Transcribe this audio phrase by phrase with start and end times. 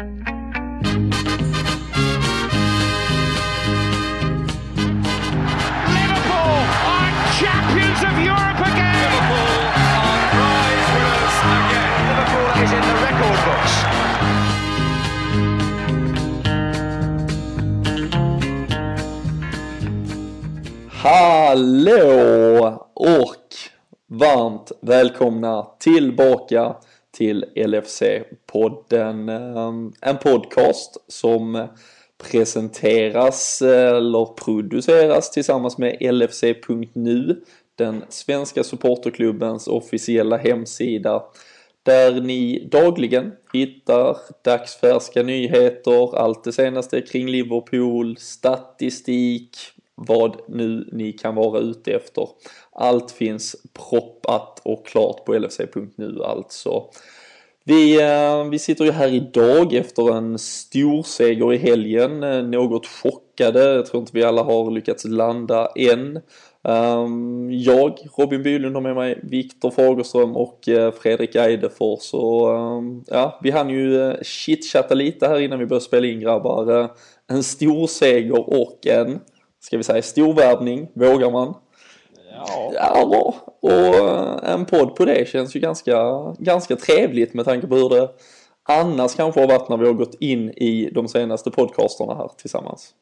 [0.00, 0.16] Liverpool
[6.88, 8.96] are champions of Europe again.
[8.96, 9.60] Liverpool
[10.00, 12.00] are prize winners again.
[12.08, 13.74] Liverpool is in the record books.
[21.02, 23.48] Hallå och
[24.06, 26.76] varmt välkomna tillbaka
[27.10, 29.28] till LFC-podden.
[29.28, 31.68] Ehm, en podcast som
[32.18, 37.42] presenteras eller produceras tillsammans med LFC.nu,
[37.74, 41.22] den svenska supporterklubbens officiella hemsida
[41.82, 49.56] där ni dagligen hittar dagsfärska nyheter, allt det senaste kring Liverpool, statistik,
[50.08, 52.28] vad nu ni kan vara ute efter.
[52.72, 56.84] Allt finns proppat och klart på LFC.nu alltså.
[57.64, 62.86] Vi, eh, vi sitter ju här idag efter en stor seger i helgen, eh, något
[62.86, 66.20] chockade, jag tror inte vi alla har lyckats landa än.
[66.64, 73.38] Ehm, jag, Robin Bylund har med mig Viktor Fagerström och eh, Fredrik Eidefors ehm, ja,
[73.42, 76.90] vi hann ju chitchatta lite här innan vi började spela in grabbar.
[77.26, 79.20] En stor seger och en,
[79.60, 81.54] ska vi säga storvärvning, vågar man?
[82.32, 82.72] Ja.
[82.74, 85.96] Ja, och eh, en podd på det känns ju ganska,
[86.38, 88.08] ganska trevligt med tanke på hur det
[88.62, 92.94] annars kanske har varit när vi har gått in i de senaste podcasterna här tillsammans.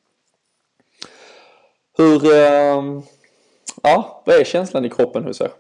[1.98, 3.00] Hur, eh,
[3.82, 5.50] ja, vad är känslan i kroppen hos er?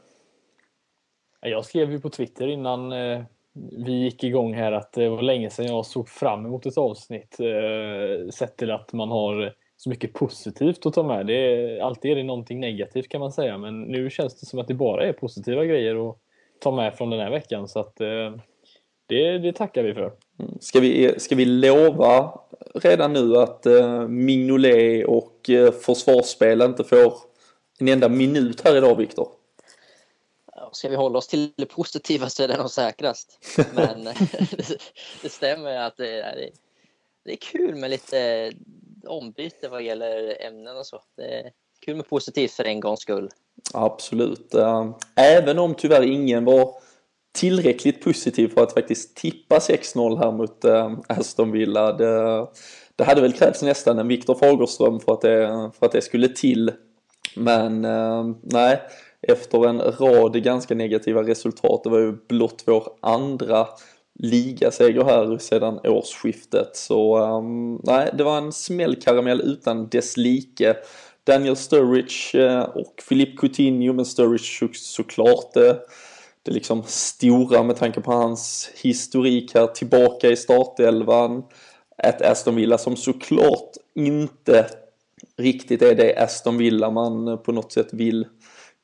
[1.40, 3.22] Jag skrev ju på Twitter innan eh,
[3.86, 7.36] vi gick igång här att det var länge sedan jag såg fram emot ett avsnitt.
[8.34, 11.26] Sett till att man har så mycket positivt att ta med.
[11.26, 14.58] Det är, alltid är det någonting negativt kan man säga, men nu känns det som
[14.58, 16.16] att det bara är positiva grejer att
[16.58, 17.68] ta med från den här veckan.
[17.68, 18.36] Så att eh,
[19.06, 20.12] det, det tackar vi för.
[20.60, 22.40] Ska vi, ska vi lova
[22.74, 27.14] redan nu att eh, Mignolet och eh, försvarsspel inte får
[27.78, 29.28] en enda minut här idag, Viktor?
[30.72, 33.46] Ska vi hålla oss till det positiva så är det nog säkrast.
[33.74, 34.14] Men det,
[35.22, 36.50] det stämmer att det är,
[37.24, 38.52] det är kul med lite
[39.06, 41.00] ombyte vad gäller ämnen och så.
[41.16, 41.50] Det är
[41.84, 43.30] kul med positivt för en gångs skull.
[43.74, 44.54] Absolut.
[44.54, 46.74] Eh, även om tyvärr ingen var
[47.38, 51.92] tillräckligt positiv för att faktiskt tippa 6-0 här mot eh, Aston Villa.
[51.92, 52.46] Det,
[52.96, 56.28] det hade väl krävts nästan en Viktor Fagerström för att det, för att det skulle
[56.28, 56.72] till.
[57.36, 58.82] Men eh, nej,
[59.22, 63.66] efter en rad ganska negativa resultat, det var ju blott vår andra
[64.18, 66.76] ligaseger här sedan årsskiftet.
[66.76, 70.76] Så um, nej, det var en smällkaramell utan dess like.
[71.24, 75.80] Daniel Sturridge eh, och Philippe Coutinho, men Sturridge så, såklart det,
[76.42, 81.42] det liksom stora med tanke på hans historik här tillbaka i startelvan.
[82.02, 84.66] Ett Aston Villa som såklart inte
[85.36, 88.26] riktigt är det Aston Villa man på något sätt vill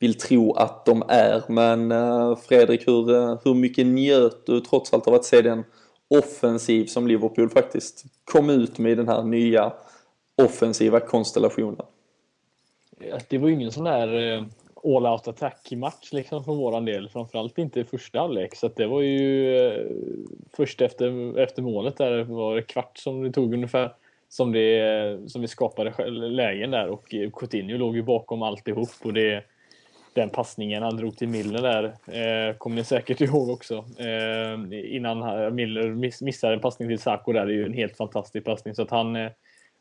[0.05, 1.43] vill tro att de är.
[1.49, 5.65] Men eh, Fredrik, hur, eh, hur mycket njöt du trots allt av att se den
[6.09, 9.73] offensiv som Liverpool faktiskt kom ut med i den här nya
[10.43, 11.87] offensiva konstellationen?
[13.29, 14.45] Det var ju ingen sån där eh,
[14.85, 17.09] all out attack-match liksom från våran del.
[17.09, 18.57] Framförallt inte i första halvlek.
[18.57, 19.89] Så att det var ju
[20.57, 23.95] först efter, efter målet där var det kvart som det tog ungefär
[24.29, 29.45] som, det, som vi skapade lägen där och Coutinho låg ju bakom alltihop och det
[30.15, 33.85] den passningen han drog till Milner där eh, kommer ni säkert ihåg också.
[33.99, 37.97] Eh, innan Milner miss, missade en passning till Sarko där, det är ju en helt
[37.97, 38.75] fantastisk passning.
[38.75, 39.31] Så att han eh,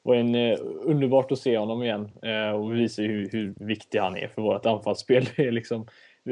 [0.03, 3.99] var en eh, underbart att se honom igen eh, och visar ju hur, hur viktig
[3.99, 5.25] han är för vårt anfallsspel.
[5.35, 5.87] Det är liksom,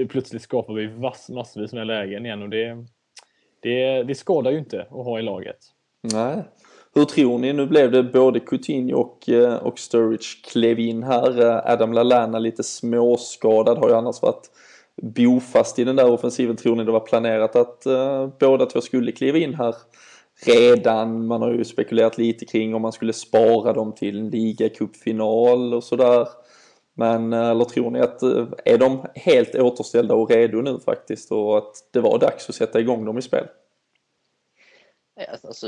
[0.09, 2.85] plötsligt skapar vi mass, massvis med lägen igen och det,
[3.59, 5.57] det, det skadar ju inte att ha i laget.
[6.01, 6.43] Nej.
[6.95, 7.53] Hur tror ni?
[7.53, 11.41] Nu blev det både Coutinho och, eh, och Sturridge klev in här.
[11.41, 14.51] Eh, Adam Lallana lite småskadad har ju annars varit
[15.01, 16.55] bofast i den där offensiven.
[16.55, 19.75] Tror ni det var planerat att uh, båda två skulle kliva in här
[20.45, 21.27] redan?
[21.27, 25.83] Man har ju spekulerat lite kring om man skulle spara dem till en ligacupfinal och
[25.83, 26.27] sådär.
[26.93, 28.23] Men eller tror ni att
[28.65, 32.79] är de helt återställda och redo nu faktiskt och att det var dags att sätta
[32.79, 33.47] igång dem i spel?
[35.31, 35.67] Alltså,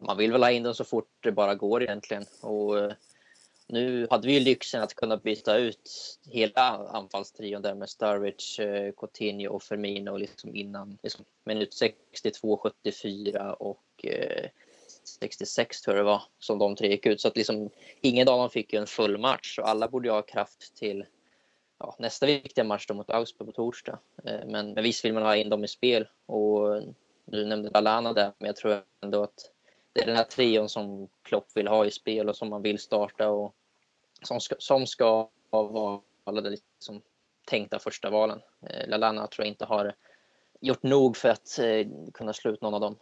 [0.00, 2.24] man vill väl ha in dem så fort det bara går egentligen.
[2.40, 2.92] Och eh,
[3.66, 8.92] nu hade vi ju lyxen att kunna byta ut hela anfallstrion där med Sturridge, eh,
[8.92, 14.48] Coutinho och Firmino liksom innan liksom, minut 62, 74 och eh,
[15.04, 17.20] 66 tror jag det var som de tre gick ut.
[17.20, 17.70] Så att liksom,
[18.00, 21.04] ingen av dem fick ju en full match och alla borde ju ha kraft till
[21.78, 23.98] ja, nästa viktiga match då mot Augsburg på torsdag.
[24.24, 26.82] Men, men visst vill man ha in dem i spel och
[27.24, 29.50] du nämnde Alana där, men jag tror ändå att
[29.92, 32.78] det är den här trion som Klopp vill ha i spel och som man vill
[32.78, 33.54] starta och
[34.22, 37.02] som ska, som ska vara alla de liksom
[37.46, 38.40] tänkta första valen.
[38.66, 39.94] Eh, Lalana tror jag inte har
[40.60, 42.96] gjort nog för att eh, kunna slå ut någon av dem.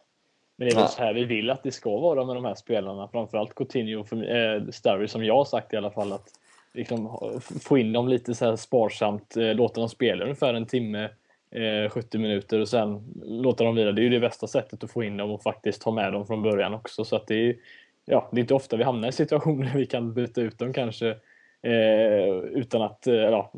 [0.57, 2.55] Men det är väl så här vi vill att det ska vara med de här
[2.55, 3.09] spelarna.
[3.09, 6.13] Framförallt Coutinho och eh, Starry som jag har sagt i alla fall.
[6.13, 6.29] att
[6.73, 11.11] liksom, Få in dem lite så här sparsamt, eh, låta dem spela ungefär en timme,
[11.51, 13.93] eh, 70 minuter och sen låta dem vila.
[13.93, 16.27] Det är ju det bästa sättet att få in dem och faktiskt ha med dem
[16.27, 17.05] från början också.
[17.05, 17.57] Så att det är,
[18.05, 20.73] ja, det är inte ofta vi hamnar i situationer där vi kan byta ut dem
[20.73, 21.09] kanske
[21.63, 23.53] eh, utan att eh, ja,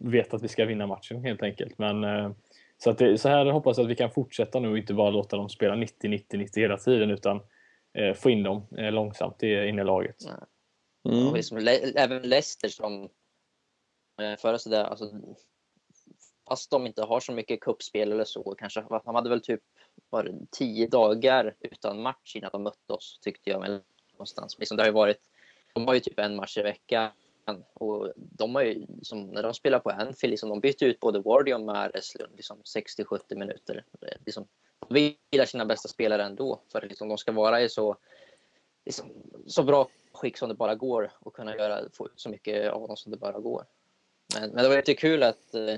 [0.00, 1.78] veta att vi ska vinna matchen helt enkelt.
[1.78, 2.30] Men eh,
[2.78, 5.10] så, att det, så här hoppas jag att vi kan fortsätta nu och inte bara
[5.10, 7.40] låta dem spela 90, 90, 90 hela tiden utan
[7.94, 10.16] eh, få in dem eh, långsamt in i laget.
[11.08, 11.28] Mm.
[11.28, 11.58] Och liksom,
[11.96, 13.08] även Leicester som
[14.22, 15.04] eh, förra sådär, alltså,
[16.48, 19.60] fast de inte har så mycket kuppspel eller så, kanske, de hade väl typ
[20.10, 23.80] bara tio dagar utan match innan de mötte oss tyckte jag.
[24.12, 24.58] Någonstans.
[24.58, 25.20] Liksom, det har ju varit,
[25.74, 27.10] de har ju typ en match i veckan
[27.74, 31.20] och de har ju, som när de spelar på Anfield, liksom, de bytte ut både
[31.20, 33.84] Wardy och Mares liksom, 60-70 minuter.
[34.26, 34.46] Liksom,
[34.88, 37.96] de vilar sina bästa spelare ändå för att liksom, de ska vara i så,
[38.84, 39.12] liksom,
[39.46, 42.88] så bra skick som det bara går och kunna göra, få ut så mycket av
[42.88, 43.64] dem som det bara går.
[44.34, 45.76] Men, men det var lite kul att eh,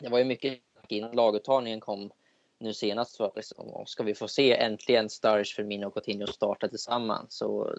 [0.00, 0.58] det var ju mycket
[0.88, 2.10] innan laguttagningen kom
[2.58, 3.16] nu senast.
[3.16, 7.78] För, liksom, ska vi få se äntligen Sturridge, Firmino och Coutinho starta tillsammans så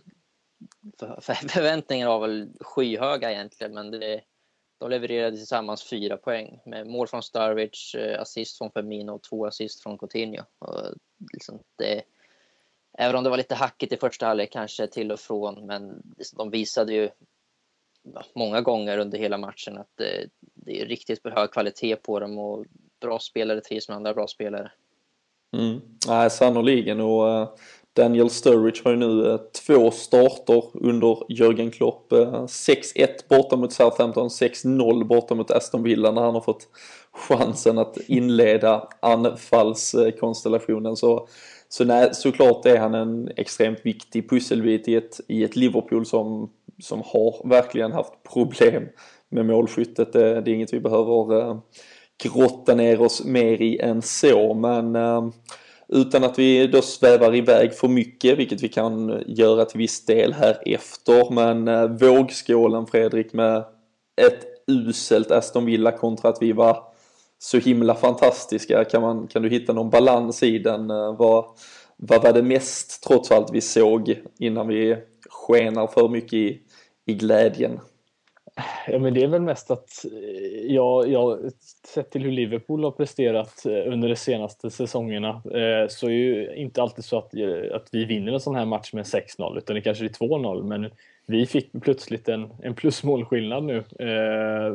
[0.99, 4.21] för, för, förväntningarna var väl skyhöga egentligen, men det,
[4.77, 9.45] de levererade tillsammans fyra poäng med mål från Sturridge, eh, assist från Firmino och två
[9.45, 10.43] assist från Coutinho.
[10.59, 10.93] Och
[11.33, 12.03] liksom det,
[12.97, 16.37] även om det var lite hackigt i första halvlek kanske till och från, men liksom,
[16.37, 17.09] de visade ju
[18.35, 22.65] många gånger under hela matchen att det, det är riktigt hög kvalitet på dem och
[23.01, 24.71] bra spelare trivs med andra bra spelare.
[25.57, 25.81] Mm.
[26.07, 27.49] Nej, sannoliken och eh,
[27.93, 32.11] Daniel Sturridge har ju nu eh, två starter under Jörgen Klopp.
[32.11, 36.67] 6-1 borta mot Southampton, 6-0 borta mot Aston Villa när han har fått
[37.11, 40.95] chansen att inleda anfallskonstellationen.
[40.95, 41.27] Så,
[41.69, 46.49] så nej, såklart är han en extremt viktig pusselbit i ett, i ett Liverpool som,
[46.79, 48.87] som har verkligen haft problem
[49.29, 50.13] med målskyttet.
[50.13, 51.57] Det, det är inget vi behöver eh,
[52.23, 54.53] grotta ner oss mer i än så.
[54.53, 55.27] Men eh,
[55.87, 60.33] utan att vi då svävar iväg för mycket, vilket vi kan göra till viss del
[60.33, 61.31] här efter.
[61.31, 63.63] Men vågskålen Fredrik med
[64.21, 66.83] ett uselt Aston Villa kontra att vi var
[67.39, 68.85] så himla fantastiska.
[68.85, 70.87] Kan, man, kan du hitta någon balans i den?
[71.17, 71.45] Vad,
[71.97, 74.97] vad var det mest trots allt vi såg innan vi
[75.29, 76.61] skenar för mycket i,
[77.09, 77.79] i glädjen?
[78.87, 81.39] Ja, men det är väl mest att eh, jag, jag
[81.87, 86.55] sett till hur Liverpool har presterat eh, under de senaste säsongerna eh, så är ju
[86.55, 87.33] inte alltid så att,
[87.73, 90.89] att vi vinner en sån här match med 6-0 utan det kanske är 2-0 men
[91.25, 93.83] vi fick plötsligt en, en plusmålskillnad nu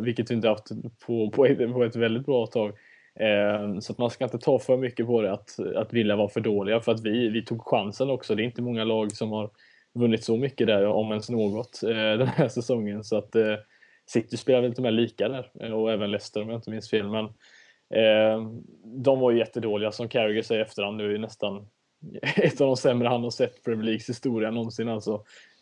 [0.02, 0.68] vilket vi inte haft
[1.06, 2.72] på, på, ett, på ett väldigt bra tag.
[3.80, 6.40] Så att man ska inte ta för mycket på det att, att vilja vara för
[6.40, 8.34] dåliga för att vi, vi tog chansen också.
[8.34, 9.50] Det är inte många lag som har
[9.94, 13.04] vunnit så mycket där, om ens något, den här säsongen.
[13.04, 13.36] Så att
[14.06, 17.08] City spelade lite mer lika där eh, och även Leicester om jag inte minns fel.
[17.08, 17.24] Men
[17.90, 18.48] eh,
[18.84, 20.96] de var ju jättedåliga som Carragher säger efterhand.
[20.96, 21.66] Nu är nästan
[22.36, 25.14] ett av de sämre han har sett Premier Leagues historia någonsin alltså.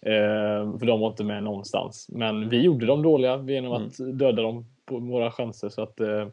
[0.07, 2.07] Eh, för de var inte med någonstans.
[2.09, 4.19] Men vi gjorde dem dåliga genom att mm.
[4.19, 5.69] döda dem på våra chanser.
[5.69, 6.29] Så att, eh,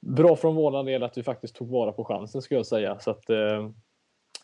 [0.00, 2.98] bra från vår del att vi faktiskt tog vara på chansen skulle jag säga.
[2.98, 3.70] Så att, eh,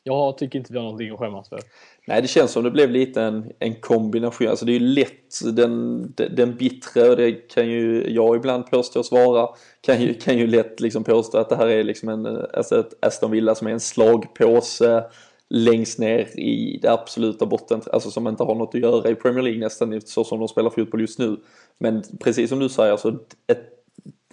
[0.06, 1.60] jag tycker inte vi har någonting att skämmas för.
[2.06, 4.48] Nej, det känns som det blev lite en, en kombination.
[4.48, 9.12] Alltså det är ju lätt den, den bittre, och det kan ju jag ibland påstås
[9.12, 9.48] vara,
[9.80, 13.04] kan ju, kan ju lätt liksom påstå att det här är liksom en, alltså ett
[13.04, 15.04] Aston Villa som är en slagpåse
[15.50, 19.42] längst ner i det absoluta botten, alltså som inte har något att göra i Premier
[19.42, 21.36] League nästan så som de spelar fotboll just nu.
[21.78, 23.08] Men precis som du säger, så
[23.46, 23.68] ett,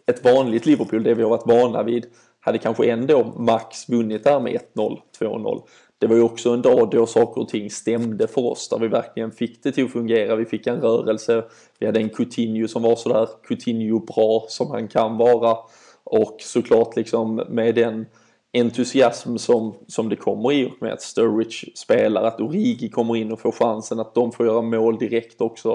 [0.06, 2.06] ett vanligt Liverpool, det vi har varit vana vid,
[2.42, 5.62] hade kanske ändå max vunnit där med 1-0, 2-0.
[5.98, 8.88] Det var ju också en dag då saker och ting stämde för oss, där vi
[8.88, 10.36] verkligen fick det till att fungera.
[10.36, 11.44] Vi fick en rörelse,
[11.80, 15.58] vi hade en Coutinho som var sådär Coutinho bra som han kan vara.
[16.04, 18.06] Och såklart liksom med den
[18.54, 23.32] entusiasm som, som det kommer i och med att Sturridge spelar, att Origi kommer in
[23.32, 25.70] och får chansen, att de får göra mål direkt också.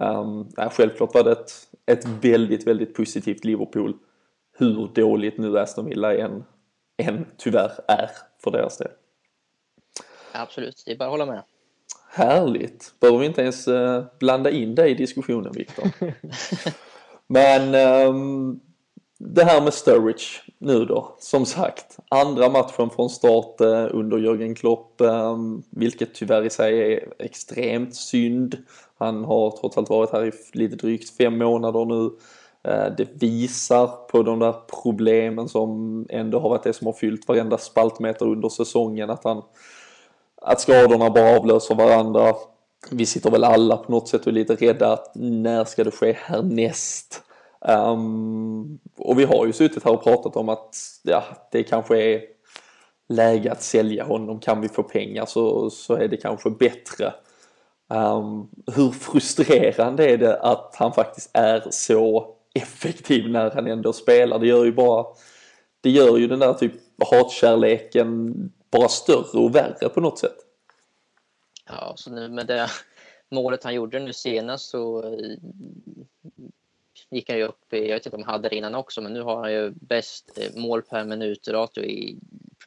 [0.00, 1.52] Um, ja, självklart var det ett,
[1.86, 3.94] ett väldigt, väldigt positivt Liverpool
[4.52, 6.44] hur dåligt nu Aston Villa än,
[6.96, 8.10] än tyvärr är
[8.44, 8.90] för deras del.
[10.32, 11.42] Absolut, det är bara att hålla med.
[12.10, 12.94] Härligt!
[13.00, 15.90] Behöver vi inte ens uh, blanda in dig i diskussionen Viktor.
[17.26, 17.74] Men
[18.08, 18.60] um,
[19.24, 20.24] det här med Sturridge
[20.58, 21.98] nu då, som sagt.
[22.08, 25.36] Andra matchen från start eh, under Jörgen Klopp, eh,
[25.70, 28.56] vilket tyvärr i sig är extremt synd.
[28.98, 32.10] Han har trots allt varit här i lite drygt fem månader nu.
[32.68, 37.28] Eh, det visar på de där problemen som ändå har varit det som har fyllt
[37.28, 39.10] varenda spaltmeter under säsongen.
[39.10, 39.42] Att, han,
[40.42, 42.34] att skadorna bara avlöser varandra.
[42.90, 45.90] Vi sitter väl alla på något sätt och är lite rädda att när ska det
[45.90, 47.22] ske härnäst?
[47.60, 52.22] Um, och vi har ju suttit här och pratat om att ja, det kanske är
[53.08, 54.40] läge att sälja honom.
[54.40, 57.12] Kan vi få pengar så, så är det kanske bättre.
[57.88, 64.38] Um, hur frustrerande är det att han faktiskt är så effektiv när han ändå spelar?
[64.38, 65.06] Det gör ju bara,
[65.80, 66.72] det gör ju den där typ
[67.10, 68.34] hatkärleken
[68.70, 70.36] bara större och värre på något sätt.
[71.66, 72.68] Ja, så nu med det
[73.30, 75.36] målet han gjorde nu senast så eh,
[77.10, 79.12] gick han ju upp, i, jag vet inte om han hade det innan också, men
[79.12, 82.18] nu har han ju bäst eh, mål per minut ratio i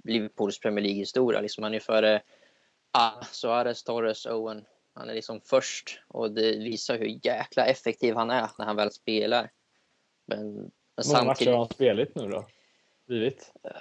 [0.04, 1.42] Liverpools Premier League-historia.
[1.42, 2.22] Liksom han är före
[2.92, 4.66] ah, Suarez, Torres, Owen.
[4.94, 8.92] Han är liksom först och det visar hur jäkla effektiv han är när han väl
[8.92, 9.52] spelar.
[10.28, 12.46] Men, men Många matcher har han spelat nu då?
[13.08, 13.52] blivit?
[13.66, 13.72] Uh,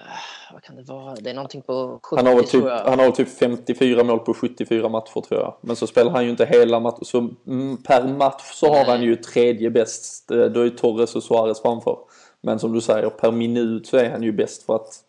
[0.52, 1.14] vad kan det vara?
[1.14, 2.84] Det är någonting på 70 han har typ, tror jag.
[2.84, 5.54] Han har typ 54 mål på 74 matcher tror jag.
[5.60, 7.04] Men så spelar han ju inte hela matchen.
[7.04, 8.78] Så mm, per match så Nej.
[8.78, 10.30] har han ju tredje bäst.
[10.30, 11.98] Eh, då är Torres och Suarez framför.
[12.40, 15.04] Men som du säger, per minut så är han ju bäst för att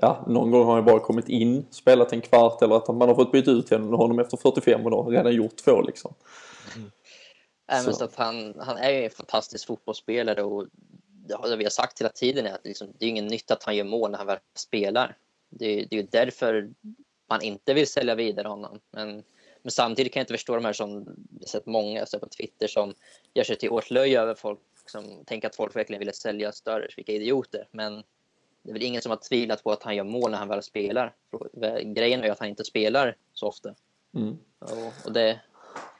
[0.00, 3.14] ja, någon gång har han bara kommit in, spelat en kvart eller att man har
[3.14, 6.14] fått byta ut honom efter 45 och då redan gjort två liksom.
[7.66, 7.92] Även så.
[7.92, 10.66] så att han, han är ju en fantastisk fotbollsspelare och
[11.26, 13.76] det vi har sagt hela tiden är att liksom, det är ingen nytta att han
[13.76, 15.16] gör mål när han väl spelar.
[15.48, 16.70] Det, det är ju därför
[17.26, 18.80] man inte vill sälja vidare honom.
[18.90, 19.22] Men,
[19.62, 22.66] men samtidigt kan jag inte förstå de här som jag sett många så på Twitter
[22.66, 22.94] som
[23.34, 26.88] gör sig till åtlöje över folk som tänker att folk verkligen vill sälja större.
[26.96, 27.68] Vilka idioter.
[27.70, 28.02] Men
[28.62, 30.62] det är väl ingen som har tvivlat på att han gör mål när han väl
[30.62, 31.14] spelar.
[31.84, 33.74] Grejen är ju att han inte spelar så ofta.
[34.14, 34.38] Mm.
[34.58, 35.40] Och, och det,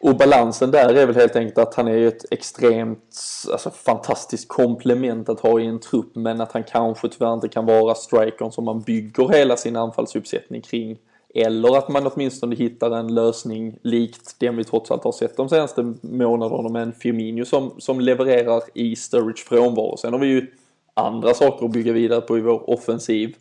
[0.00, 3.16] och balansen där är väl helt enkelt att han är ett extremt,
[3.52, 7.66] alltså fantastiskt komplement att ha i en trupp men att han kanske tyvärr inte kan
[7.66, 10.98] vara strikern som man bygger hela sin anfallsuppsättning kring.
[11.34, 15.48] Eller att man åtminstone hittar en lösning likt den vi trots allt har sett de
[15.48, 19.96] senaste månaderna med en Firmino som, som levererar i Sturridge frånvaro.
[19.96, 20.46] Sen har vi ju
[20.94, 23.36] andra saker att bygga vidare på i vår offensiv.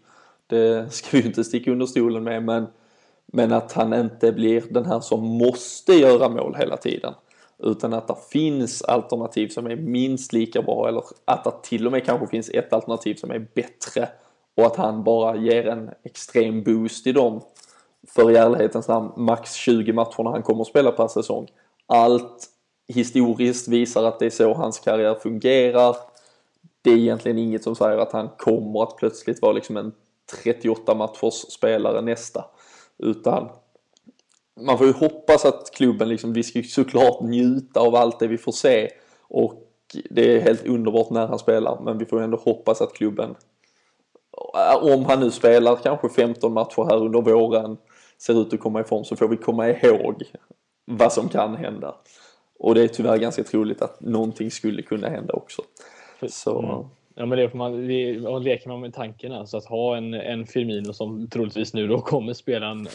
[0.48, 2.68] Det ska vi ju inte sticka under stolen med men
[3.32, 7.14] men att han inte blir den här som måste göra mål hela tiden.
[7.64, 11.92] Utan att det finns alternativ som är minst lika bra eller att det till och
[11.92, 14.10] med kanske finns ett alternativ som är bättre.
[14.58, 17.42] Och att han bara ger en extrem boost i dem.
[18.08, 21.48] För i ärlighetens namn max 20 matcher när han kommer att spela per säsong.
[21.86, 22.46] Allt
[22.88, 25.96] historiskt visar att det är så hans karriär fungerar.
[26.82, 29.92] Det är egentligen inget som säger att han kommer att plötsligt vara liksom en
[30.44, 32.46] 38 matchers spelare nästa.
[33.02, 33.50] Utan
[34.60, 38.38] man får ju hoppas att klubben liksom, vi ska såklart njuta av allt det vi
[38.38, 38.90] får se.
[39.22, 39.68] Och
[40.10, 41.82] det är helt underbart när han spelar.
[41.82, 43.36] Men vi får ändå hoppas att klubben,
[44.82, 47.78] om han nu spelar kanske 15 matcher här under våren,
[48.18, 50.24] ser ut att komma i form så får vi komma ihåg
[50.86, 51.96] vad som kan hända.
[52.60, 55.62] Och det är tyvärr ganska troligt att någonting skulle kunna hända också.
[56.30, 56.60] Så...
[56.60, 56.86] Mm.
[57.16, 60.46] Ja, men det får man, det, leker man med tanken alltså att ha en, en
[60.46, 62.88] Firmino som troligtvis nu då kommer spela en,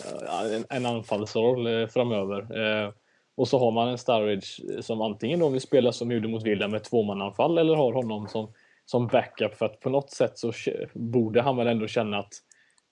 [0.55, 2.59] en, en anfallsroll eh, framöver.
[2.61, 2.91] Eh,
[3.37, 6.69] och så har man en Sturridge som antingen då vill spela som gjorde mot Villa
[6.69, 8.53] med tvåmananfall eller har honom som,
[8.85, 10.53] som backup för att på något sätt så
[10.95, 12.33] borde han väl ändå känna att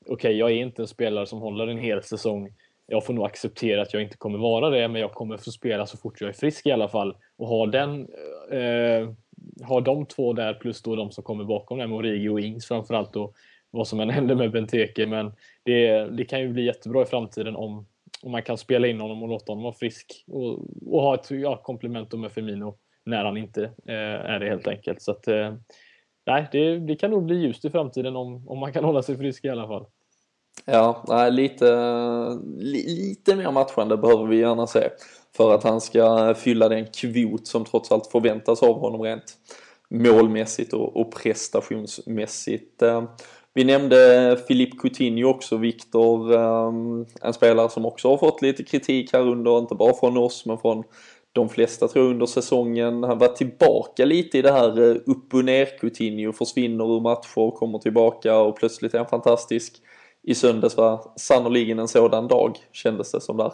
[0.01, 2.55] okej, okay, jag är inte en spelare som håller en hel säsong.
[2.87, 5.87] Jag får nog acceptera att jag inte kommer vara det, men jag kommer få spela
[5.87, 7.17] så fort jag är frisk i alla fall.
[7.37, 8.09] Och ha den
[8.51, 9.11] eh,
[9.63, 12.69] har de två där plus då de som kommer bakom där med Origi och Ings
[12.69, 13.35] framförallt och
[13.71, 15.07] vad som än händer med Benteke.
[15.07, 15.33] Men
[15.63, 17.87] det, det kan ju bli jättebra i framtiden om,
[18.23, 21.31] om man kan spela in honom och låta honom vara frisk och, och ha ett
[21.31, 25.03] ja, komplement med Firmino när han inte eh, är det helt enkelt.
[25.03, 25.55] Så att, eh,
[26.27, 29.17] nej, det, det kan nog bli ljust i framtiden om, om man kan hålla sig
[29.17, 29.87] frisk i alla fall.
[30.65, 31.65] Ja, nej, lite,
[32.59, 34.89] li, lite mer matchande behöver vi gärna se
[35.37, 39.37] för att han ska fylla den kvot som trots allt förväntas av honom rent
[39.91, 42.83] målmässigt och, och prestationsmässigt.
[42.83, 43.03] Eh,
[43.55, 49.13] vi nämnde Filip Coutinho också, Viktor, ehm, en spelare som också har fått lite kritik
[49.13, 50.85] här under, inte bara från oss men från
[51.33, 53.03] de flesta tror jag under säsongen.
[53.03, 57.57] Han var tillbaka lite i det här eh, upp och ner Coutinho, försvinner ur matcher,
[57.57, 59.75] kommer tillbaka och plötsligt är han fantastisk.
[60.23, 63.53] I söndags var sannoliken en sådan dag kändes det som där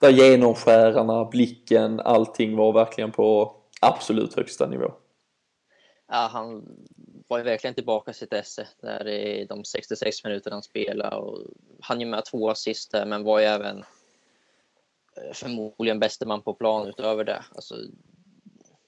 [0.00, 4.92] där genomskärarna, blicken, allting var verkligen på absolut högsta nivå.
[6.08, 6.76] ja, han
[7.28, 11.38] var ju verkligen tillbaka i sitt esse där i de 66 minuter han spelade och
[11.80, 13.78] han ju med två assist där, men var ju även
[15.16, 17.44] eh, förmodligen bäste man på plan utöver det.
[17.54, 17.74] Alltså,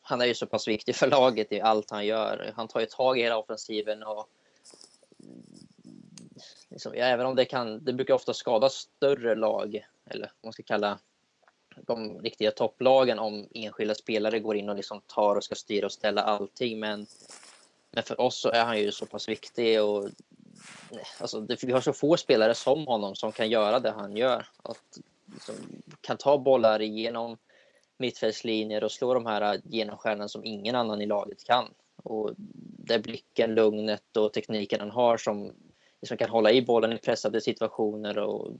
[0.03, 2.53] han är ju så pass viktig för laget i allt han gör.
[2.57, 4.29] Han tar ju tag i hela offensiven och
[6.71, 10.63] liksom, även om det kan, det brukar ofta skada större lag, eller vad man ska
[10.63, 10.99] kalla
[11.77, 15.93] de riktiga topplagen om enskilda spelare går in och liksom tar och ska styra och
[15.93, 16.81] ställa allting.
[16.81, 17.07] Men,
[17.91, 20.09] men för oss så är han ju så pass viktig och
[21.21, 24.47] alltså, det, vi har så få spelare som honom som kan göra det han gör.
[24.63, 24.99] Att,
[25.35, 25.55] liksom,
[26.01, 27.39] kan ta bollar igenom
[27.99, 31.75] mittfältslinjer och slå de här genomskärarna som ingen annan i laget kan.
[32.03, 35.53] Och det är blicken, lugnet och tekniken han har som
[36.01, 38.53] liksom kan hålla i bollen i pressade situationer och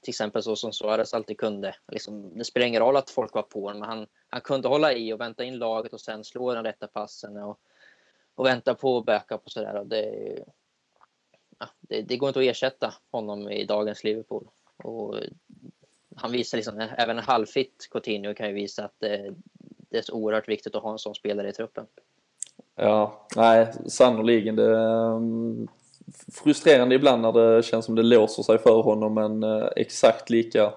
[0.00, 1.74] till exempel så som Suarez alltid kunde.
[1.92, 4.92] Liksom, det spelar ingen roll att folk var på honom, men han, han kunde hålla
[4.92, 7.58] i och vänta in laget och sen slå den rätta passen och,
[8.34, 9.84] och vänta på backup och sådär.
[9.84, 10.38] Det,
[11.58, 14.48] ja, det, det, går inte att ersätta honom i dagens Liverpool.
[14.76, 15.16] Och
[16.16, 19.34] han visar liksom, även en halvfitt Coutinho kan ju visa att det,
[19.90, 21.86] det är så oerhört viktigt att ha en sån spelare i truppen.
[22.76, 24.56] Ja, nej, sannoliken.
[24.56, 24.72] Det,
[26.32, 30.72] frustrerande ibland när det känns som det låser sig för honom men eh, exakt lika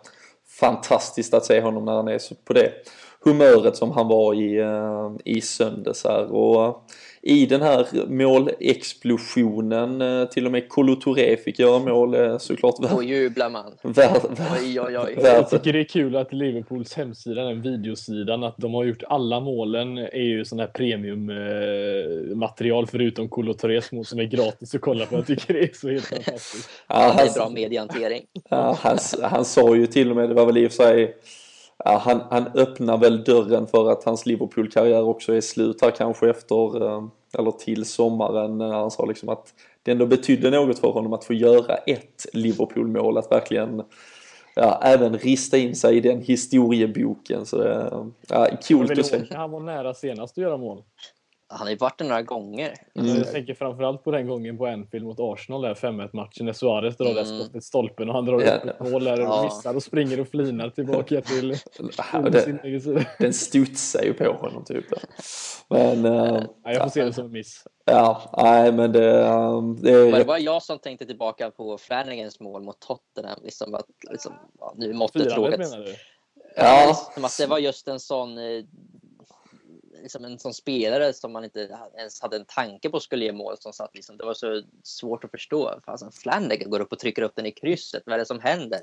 [0.60, 2.72] fantastiskt att se honom när han är på det
[3.24, 6.26] humöret som han var i, eh, i söndags här.
[6.32, 6.84] Och
[7.24, 12.76] i den här målexplosionen, eh, till och med Kolo Touré fick göra mål eh, såklart.
[12.92, 13.74] Då jublar man.
[13.84, 14.12] Vär,
[14.62, 15.18] oj, oj, oj.
[15.24, 19.40] Jag tycker det är kul att Liverpools hemsida, den videosidan, att de har gjort alla
[19.40, 25.06] målen är ju sån här premiummaterial förutom Kolo Tourés mål som är gratis att kolla
[25.06, 25.16] på.
[25.16, 26.70] Jag tycker det är så helt fantastiskt.
[26.88, 28.22] Ja, det är bra mediehantering.
[28.50, 31.16] Ja, han, han sa ju till och med, det var väl i och för sig
[31.86, 36.88] han, han öppnar väl dörren för att hans Liverpool-karriär också är slut här kanske efter,
[36.88, 37.04] eh,
[37.38, 38.62] eller till sommaren.
[38.62, 43.18] Han sa liksom att det ändå betydde något för honom att få göra ett Liverpool-mål,
[43.18, 43.84] att verkligen
[44.56, 47.46] ja, även rista in sig i den historieboken.
[47.46, 47.92] Så det
[48.28, 49.22] ja, coolt att se.
[49.32, 50.84] Han var nära senast att göra mål.
[51.52, 52.74] Han har ju varit det några gånger.
[52.96, 53.18] Mm.
[53.18, 56.98] Jag tänker framförallt på den gången på Anfield mot Arsenal, där 5-1 matchen när Suarez
[56.98, 57.26] drar mm.
[57.26, 58.56] skottet stolpen och han drar ja.
[58.56, 61.58] upp ett mål där och missar och springer och flinar tillbaka till
[62.44, 63.06] sida.
[63.20, 64.86] Den studsar ju på honom typ.
[65.68, 67.64] Men, uh, ja, jag får se det som en miss.
[67.86, 69.28] Ja, nej men det...
[69.28, 70.12] Um, det.
[70.12, 73.40] Var det bara jag som tänkte tillbaka på Flanagans mål mot Tottenham?
[73.44, 74.34] Liksom att, liksom,
[74.76, 75.60] nu måste tråget...
[75.60, 75.96] menar du?
[76.56, 78.64] Ja, liksom att det var just en sån eh,
[80.02, 83.58] liksom en sån spelare som man inte ens hade en tanke på skulle ge mål
[83.58, 85.80] som satt liksom, det var så svårt att förstå.
[85.86, 88.04] Fasen, Flanagan går upp och trycker upp den i krysset.
[88.06, 88.80] Vad är det som händer?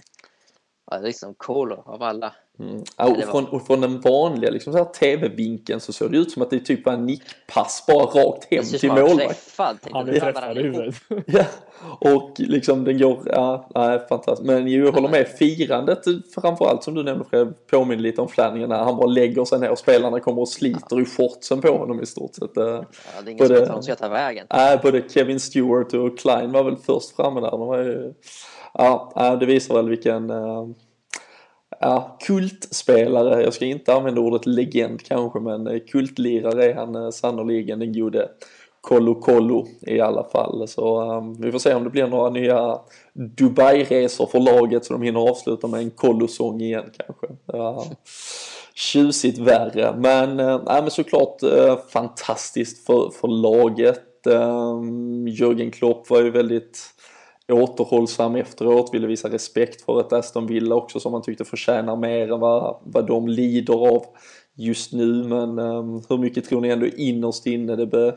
[0.90, 2.32] Ja, liksom Kolo av alla.
[2.60, 2.82] Mm.
[2.96, 6.50] Ja, och, från, och från den vanliga liksom, tv-vinkeln så såg det ut som att
[6.50, 9.58] det typ var en nickpass bara rakt hem till målvakt.
[9.92, 10.94] Han blev träffad i huvudet.
[11.26, 11.44] ja,
[12.00, 14.46] och liksom den går, ja, nej, fantastiskt.
[14.46, 18.84] Men jag håller med, firandet framförallt som du nämnde Fred, påminner lite om Flanagan när
[18.84, 21.00] han bara lägger sig ner och spelarna kommer och sliter ja.
[21.00, 22.50] i shortsen på honom i stort sett.
[22.54, 24.46] Ja, det är ingen både, som ska ta vägen.
[24.50, 27.50] Nej, både Kevin Stewart och Klein var väl först framme där.
[27.50, 28.14] De var ju,
[28.78, 30.66] ja, det visar väl vilken eh,
[31.80, 37.10] ja, kultspelare, jag ska inte använda ordet legend kanske, men eh, kultlirare är han eh,
[37.10, 38.28] sannoliken den gode
[38.80, 40.68] Kollo Kollo i alla fall.
[40.68, 42.78] Så um, vi får se om det blir några nya
[43.12, 47.26] Dubai-resor för laget så de hinner avsluta med en Kollo-sång igen kanske.
[47.46, 47.86] Ja,
[48.74, 49.94] tjusigt värre.
[49.96, 54.26] Men, äh, men såklart äh, fantastiskt för, för laget.
[54.26, 56.78] Ehm, um, Jörgen Klopp var ju väldigt
[57.52, 62.32] återhållsam efteråt, ville visa respekt för ett Aston Villa också som man tyckte förtjänar mer
[62.32, 64.06] än vad, vad de lider av
[64.54, 65.24] just nu.
[65.24, 68.16] Men um, hur mycket tror ni ändå innerst inne det be,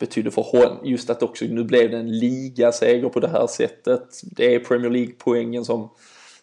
[0.00, 4.20] betydde för honom just att också nu blev det en ligaseger på det här sättet.
[4.22, 5.90] Det är Premier League-poängen som,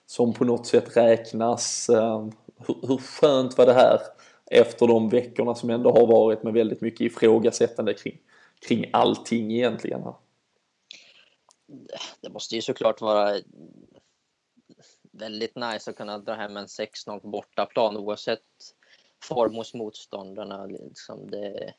[0.05, 1.89] som på något sätt räknas.
[1.89, 2.31] Ehm, um,
[2.67, 3.99] hur, hur skönt var det här
[4.51, 8.17] efter de veckorna som ändå har varit med väldigt mycket ifrågasättande kring,
[8.67, 10.03] kring allting egentligen?
[10.03, 10.13] Här
[12.21, 13.39] det måste ju såklart vara
[15.11, 18.41] väldigt nice att kunna dra hem en 6-0 på bortaplan oavsett
[19.23, 20.65] form hos motståndarna.
[20.65, 21.73] Liksom det,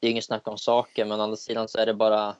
[0.00, 2.36] det är inget snack om saker, men å andra sidan så är det bara,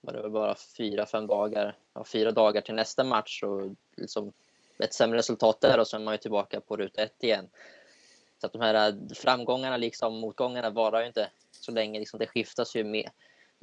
[0.00, 4.32] bara, bara fyra, fem dagar, ja, fyra dagar till nästa match och liksom
[4.78, 7.48] ett sämre resultat där och så är man ju tillbaka på ruta ett igen.
[8.40, 11.98] Så att de här framgångarna liksom motgångarna varar ju inte så länge.
[11.98, 13.10] Liksom det skiftas ju med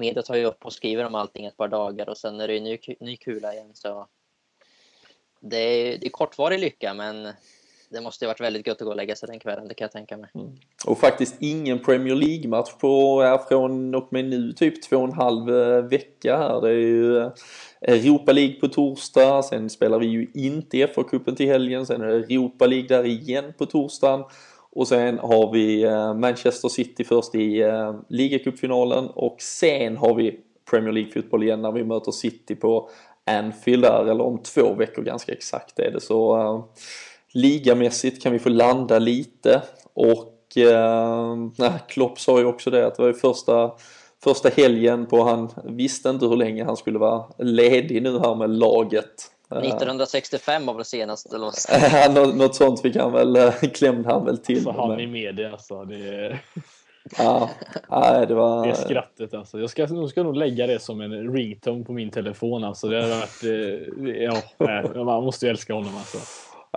[0.02, 2.54] media tar ju upp och skriver om allting ett par dagar och sen är det
[2.54, 3.72] ju ny, ny kula igen.
[3.74, 4.08] Så
[5.40, 7.34] det är, det är kortvarig lycka, men
[7.92, 9.86] det måste ju varit väldigt gött att gå och lägga sig den kvällen, det kan
[9.86, 10.30] jag tänka mig.
[10.36, 10.52] Mm.
[10.86, 15.14] Och faktiskt ingen Premier League-match på, ja, från och med nu typ två och en
[15.14, 16.62] halv eh, vecka här.
[16.62, 17.32] Det är ju eh,
[17.82, 22.34] Europa League på torsdag, sen spelar vi ju inte FA-cupen till helgen, sen är det
[22.34, 24.24] Europa League där igen på torsdagen.
[24.72, 30.40] Och sen har vi eh, Manchester City först i eh, ligacupfinalen och sen har vi
[30.70, 32.90] Premier League-fotboll igen när vi möter City på
[33.26, 36.02] Anfield där, eller om två veckor ganska exakt är det.
[36.02, 36.64] Så uh,
[37.34, 39.62] ligamässigt kan vi få landa lite
[39.94, 43.72] och uh, Klopp sa ju också det att det var ju första
[44.24, 48.50] första helgen på han visste inte hur länge han skulle vara ledig nu här med
[48.50, 49.32] laget.
[49.60, 54.64] 1965 var väl senast eller något, något sånt fick han väl, klämde han väl till.
[54.64, 55.86] Så han i media alltså.
[55.86, 56.40] Det är...
[57.18, 57.50] Ja,
[57.90, 58.68] nej, det var...
[58.68, 59.60] Det skrattet alltså.
[59.60, 62.88] Jag ska, jag ska nog lägga det som en ringtone på min telefon alltså.
[62.88, 63.44] Det har varit...
[63.44, 66.18] Eh, ja, man måste ju älska honom alltså.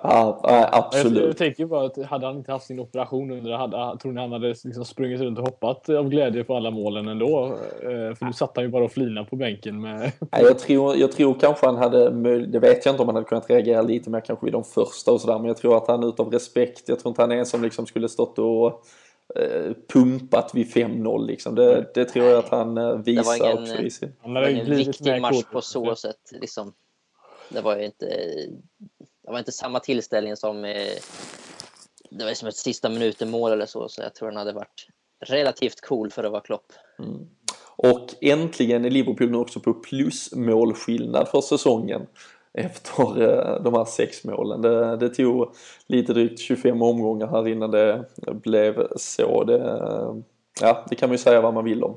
[0.02, 0.40] Ja,
[0.72, 1.18] absolut.
[1.18, 4.20] Jag, jag tänker bara att hade han inte haft sin operation under hade, tror ni
[4.20, 7.58] han hade liksom sprungit runt och hoppat av glädje på alla målen ändå?
[7.82, 10.12] Eh, för nu satt han ju bara och flina på bänken med...
[10.30, 12.10] Jag tror, jag tror kanske han hade,
[12.46, 15.12] det vet jag inte om han hade kunnat reagera lite mer kanske vid de första
[15.12, 17.46] och sådär, men jag tror att han utav respekt, jag tror inte han är en
[17.46, 18.84] som liksom skulle stått och
[19.36, 21.54] Eh, pumpat vid 5-0 liksom.
[21.54, 24.12] Det, det tror jag att han eh, visar ingen, också i sin...
[24.24, 26.32] Det var en viktig match på så sätt.
[26.32, 26.72] Liksom.
[27.48, 28.06] Det var ju inte,
[29.24, 30.92] det var inte samma tillställning som eh,
[32.10, 34.88] det var som ett sista minuten mål eller så, så jag tror han hade varit
[35.20, 36.72] relativt cool för att vara Klopp.
[36.98, 37.28] Mm.
[37.76, 42.06] Och äntligen är Liverpool nu också på plusmålskillnad för säsongen
[42.52, 44.62] efter eh, de här sex målen.
[44.62, 45.54] Det, det tog
[45.86, 49.44] lite drygt 25 omgångar här innan det blev så.
[49.44, 49.58] Det,
[50.60, 51.96] ja, det kan man ju säga vad man vill om.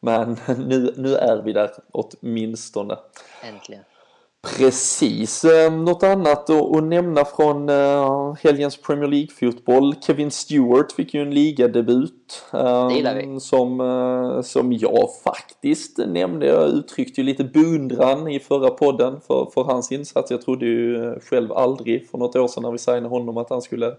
[0.00, 2.96] Men nu, nu är vi där åtminstone.
[3.42, 3.84] Äntligen.
[4.42, 5.44] Precis.
[5.44, 9.94] Eh, något annat att nämna från eh, helgens Premier League-fotboll.
[10.06, 12.44] Kevin Stewart fick ju en ligadebut.
[12.88, 12.98] Det
[13.40, 16.46] Som, eh, som jag faktiskt nämnde.
[16.46, 20.30] Jag uttryckte ju lite beundran i förra podden för, för hans insats.
[20.30, 23.62] Jag trodde ju själv aldrig för något år sedan när vi signade honom att han
[23.62, 23.94] skulle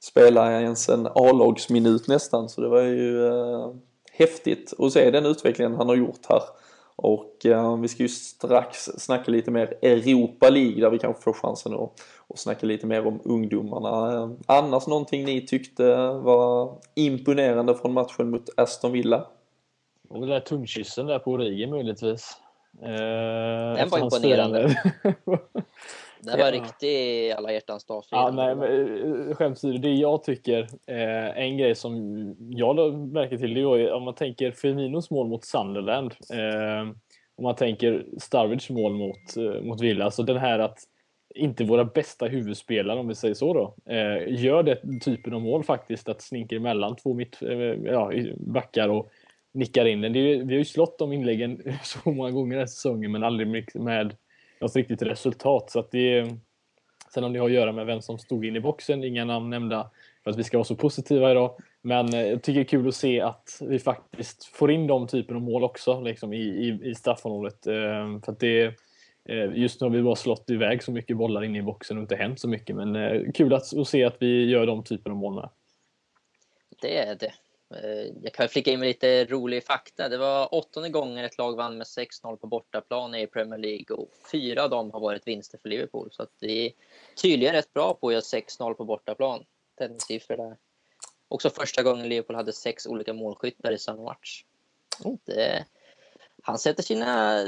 [0.00, 2.48] spela ens en A-lagsminut nästan.
[2.48, 3.70] Så det var ju eh,
[4.12, 6.42] häftigt att se den utvecklingen han har gjort här.
[6.96, 11.32] Och eh, vi ska ju strax snacka lite mer Europa League där vi kanske får
[11.32, 14.12] chansen att, att snacka lite mer om ungdomarna.
[14.14, 19.26] Eh, annars någonting ni tyckte var imponerande från matchen mot Aston Villa?
[20.08, 22.36] Och den där tungkyssen där på Origi möjligtvis.
[22.82, 22.88] Eh,
[23.76, 24.76] den var imponerande.
[26.24, 26.52] Det var ja.
[26.52, 31.74] riktig alla hjärtans dag ja, nej, men, eh, Skämt det jag tycker, eh, en grej
[31.74, 31.94] som
[32.38, 36.90] jag lade märke till, det är om man tänker Firminos mål mot Sunderland, eh,
[37.36, 40.78] om man tänker Starwich mål mot, eh, mot Villa, så den här att
[41.34, 45.64] inte våra bästa huvudspelare, om vi säger så då, eh, gör den typen av mål
[45.64, 49.10] faktiskt, att slinka emellan två mitt, eh, ja, backar och
[49.54, 50.16] nickar in den.
[50.16, 53.66] Är, vi har ju slått de inläggen så många gånger den här säsongen, men aldrig
[53.74, 54.16] med
[54.62, 55.70] något riktigt resultat.
[55.70, 56.26] Så att det,
[57.14, 59.50] sen om det har att göra med vem som stod in i boxen, inga namn
[59.50, 59.90] nämnda
[60.24, 61.54] för att vi ska vara så positiva idag.
[61.82, 65.06] Men eh, jag tycker det är kul att se att vi faktiskt får in de
[65.06, 67.66] typen av mål också liksom i, i, i straffområdet.
[67.66, 68.64] Ehm, för att det,
[69.24, 72.02] eh, just nu har vi bara slått iväg så mycket bollar in i boxen och
[72.02, 72.76] inte hänt så mycket.
[72.76, 75.48] Men eh, kul att, att se att vi gör de typen av mål med.
[76.80, 77.32] Det är det.
[77.74, 80.08] Eh, jag kan flika in med lite rolig fakta.
[80.08, 84.08] Det var åttonde gången ett lag vann med 6-0 på bortaplan i Premier League och
[84.32, 86.08] fyra av dem har varit vinster för Liverpool.
[86.12, 86.72] Så att vi är
[87.22, 89.44] tydligen rätt bra på att göra 6-0 på bortaplan.
[89.78, 90.56] Den siffror där.
[91.28, 94.44] Också första gången Liverpool hade sex olika målskyttar i samma match.
[95.04, 95.16] Oh.
[95.24, 95.64] Det,
[96.42, 97.44] han sätter sina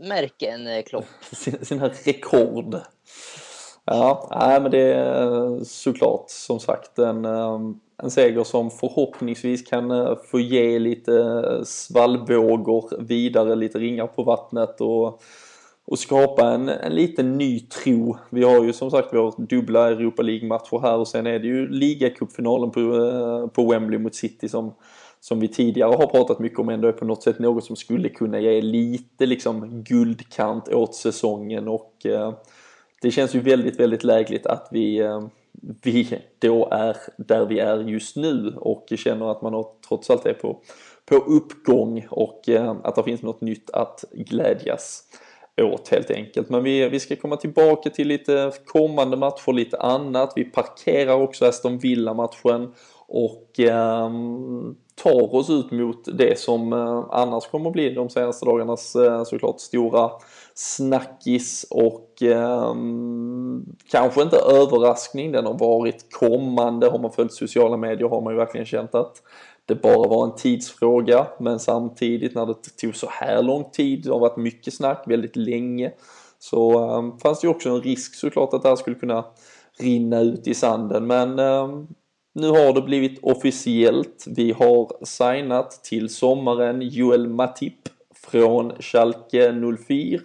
[0.00, 1.04] märken, eh, Klopp.
[1.62, 2.80] Sina rekord.
[3.84, 9.90] Ja, nej, men det är såklart som sagt en ehm, en seger som förhoppningsvis kan
[9.90, 15.22] eh, få ge lite eh, svallvågor vidare, lite ringar på vattnet och,
[15.84, 18.16] och skapa en, en liten ny tro.
[18.30, 21.68] Vi har ju som sagt vår dubbla Europa League-matcher här och sen är det ju
[21.68, 24.74] ligacupfinalen på, eh, på Wembley mot City som,
[25.20, 28.08] som vi tidigare har pratat mycket om ändå är på något sätt något som skulle
[28.08, 32.32] kunna ge lite liksom guldkant åt säsongen och eh,
[33.02, 35.26] det känns ju väldigt, väldigt lägligt att vi eh,
[35.82, 40.34] vi då är där vi är just nu och känner att man trots allt är
[40.34, 40.60] på,
[41.04, 45.04] på uppgång och eh, att det finns något nytt att glädjas
[45.60, 46.48] åt helt enkelt.
[46.48, 50.32] Men vi, vi ska komma tillbaka till lite kommande matcher, lite annat.
[50.36, 52.74] Vi parkerar också Aston Villa-matchen
[53.06, 58.46] och um, tar oss ut mot det som eh, annars kommer att bli de senaste
[58.46, 60.10] dagarnas eh, såklart stora
[60.54, 62.74] snackis och eh,
[63.90, 65.32] kanske inte överraskning.
[65.32, 66.90] Den har varit kommande.
[66.90, 69.22] Har man följt sociala medier har man ju verkligen känt att
[69.66, 71.26] det bara var en tidsfråga.
[71.40, 75.36] Men samtidigt när det tog så här lång tid, det har varit mycket snack väldigt
[75.36, 75.92] länge,
[76.38, 79.24] så eh, fanns det ju också en risk såklart att det här skulle kunna
[79.78, 81.06] rinna ut i sanden.
[81.06, 81.68] Men eh,
[82.32, 84.24] nu har det blivit officiellt.
[84.26, 89.54] Vi har signat till sommaren Joel Matip från Schalke
[89.86, 90.20] 04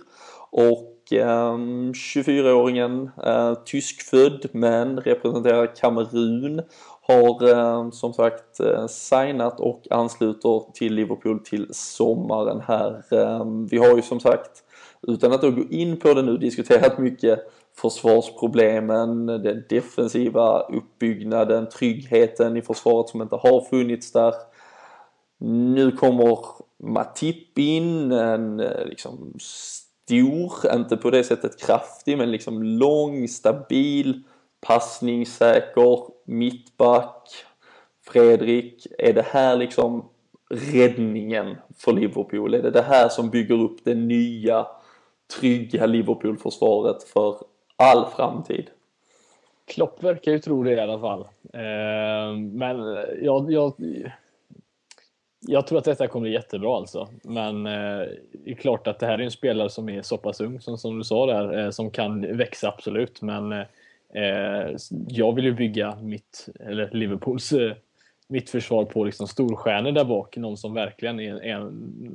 [0.50, 1.58] och eh,
[1.94, 6.62] 24-åringen, eh, tyskfödd men representerar Kamerun,
[7.02, 13.04] har eh, som sagt eh, signat och ansluter till Liverpool till sommaren här.
[13.12, 14.64] Eh, vi har ju som sagt,
[15.08, 17.40] utan att då gå in på det nu, diskuterat mycket
[17.78, 24.34] försvarsproblemen, den defensiva uppbyggnaden, tryggheten i försvaret som inte har funnits där.
[25.40, 26.40] Nu kommer
[26.84, 34.24] Matip in, en eh, liksom stor, inte på det sättet kraftig, men liksom lång, stabil,
[34.62, 37.30] passningssäker, mittback.
[38.08, 40.10] Fredrik, är det här liksom
[40.50, 42.54] räddningen för Liverpool?
[42.54, 44.68] Är det det här som bygger upp det nya
[45.40, 47.38] trygga Liverpool-försvaret för
[47.78, 48.70] all framtid.
[49.66, 51.22] Klopp verkar ju tro det i alla fall.
[51.54, 53.74] Eh, men jag, jag,
[55.48, 57.08] jag tror att detta kommer bli jättebra alltså.
[57.24, 60.42] Men eh, det är klart att det här är en spelare som är så pass
[60.42, 63.22] ung som, som du sa där, eh, som kan växa absolut.
[63.22, 64.76] Men eh,
[65.08, 67.74] jag vill ju bygga mitt, eller Liverpools eh,
[68.28, 70.38] mitt försvar på liksom storstjärnor där bak.
[70.38, 71.72] Någon som verkligen är, är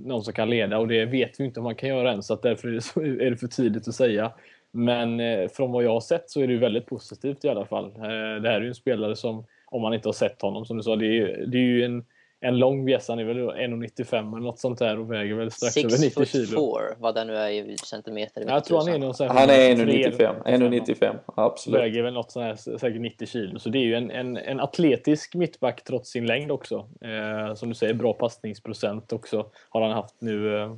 [0.07, 2.35] någon som kan leda och det vet vi inte om man kan göra än så
[2.35, 4.33] att därför är det, så, är det för tidigt att säga.
[4.73, 7.67] Men eh, från vad jag har sett så är det ju väldigt positivt i alla
[7.67, 7.85] fall.
[7.85, 10.77] Eh, det här är ju en spelare som, om man inte har sett honom, som
[10.77, 12.05] du sa, det är ju, det är ju en,
[12.41, 13.13] en lång bjässe.
[13.13, 16.25] Han är väl 1,95 eller något sånt där och väger väl strax Six över 90
[16.25, 16.47] kilo.
[16.47, 16.79] 6 kilo.
[16.99, 18.45] vad det nu är i centimeter.
[18.49, 21.81] Jag tror han är någon sån här Han är 1,95, 1,95, 1,95 absolut.
[21.81, 23.59] Väger väl något sånt här, säkert 90 kilo.
[23.59, 26.89] Så det är ju en, en, en atletisk mittback trots sin längd också.
[27.01, 30.71] Eh, som du säger, bra passningsprocent också har han haft nu eh,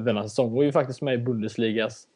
[0.00, 0.56] denna säsong.
[0.56, 2.06] Och är ju faktiskt med i Bundesligas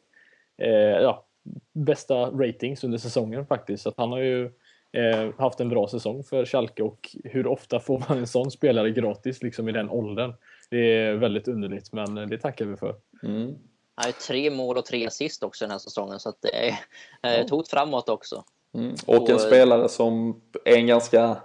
[0.63, 1.25] eh, ja,
[1.73, 3.83] bästa ratings under säsongen faktiskt.
[3.83, 4.45] Så att han har ju
[4.91, 8.91] eh, haft en bra säsong för Schalke och hur ofta får man en sån spelare
[8.91, 10.33] gratis liksom i den åldern?
[10.69, 12.95] Det är väldigt underligt, men det tackar vi för.
[13.23, 13.55] Mm.
[13.95, 16.75] Han har tre mål och tre assist också den här säsongen, så att det
[17.23, 18.43] är ett hot framåt också.
[18.73, 18.95] Mm.
[19.05, 21.37] Och en spelare som är en ganska,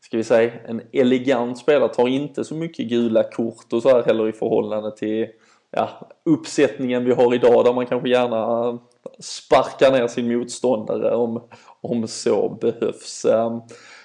[0.00, 1.88] ska vi säga, en elegant spelare.
[1.88, 5.28] Tar inte så mycket gula kort och så här heller i förhållande till
[5.76, 8.78] ja, uppsättningen vi har idag där man kanske gärna
[9.18, 11.42] sparkar ner sin motståndare om,
[11.80, 13.24] om så behövs.
[13.24, 13.60] Ehm,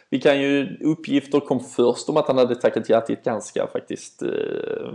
[0.09, 3.67] vi kan ju, uppgifter kom först om att han hade tackat ja till ett ganska
[3.67, 4.91] faktiskt eh,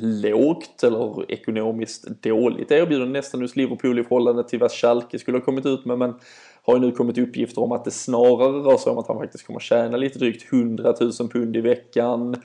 [0.00, 5.44] lågt eller ekonomiskt dåligt erbjudande nästan hos Liverpool i förhållande till vad Schalke skulle ha
[5.44, 6.14] kommit ut med men
[6.62, 9.46] har ju nu kommit uppgifter om att det snarare rör sig om att han faktiskt
[9.46, 12.36] kommer tjäna lite drygt 100 000 pund i veckan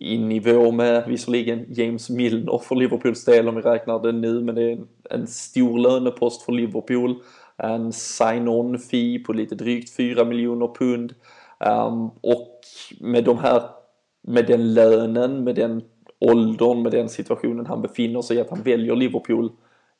[0.00, 4.54] i nivå med visserligen James Milner för Liverpools del om vi räknar det nu men
[4.54, 4.78] det är
[5.10, 7.22] en stor lönepost för Liverpool.
[7.56, 11.14] En sign-on fee på lite drygt 4 miljoner pund.
[11.58, 12.60] Um, och
[13.00, 13.62] med de här,
[14.22, 15.82] med den lönen, med den
[16.18, 19.52] åldern, med den situationen han befinner sig i, att han väljer Liverpool.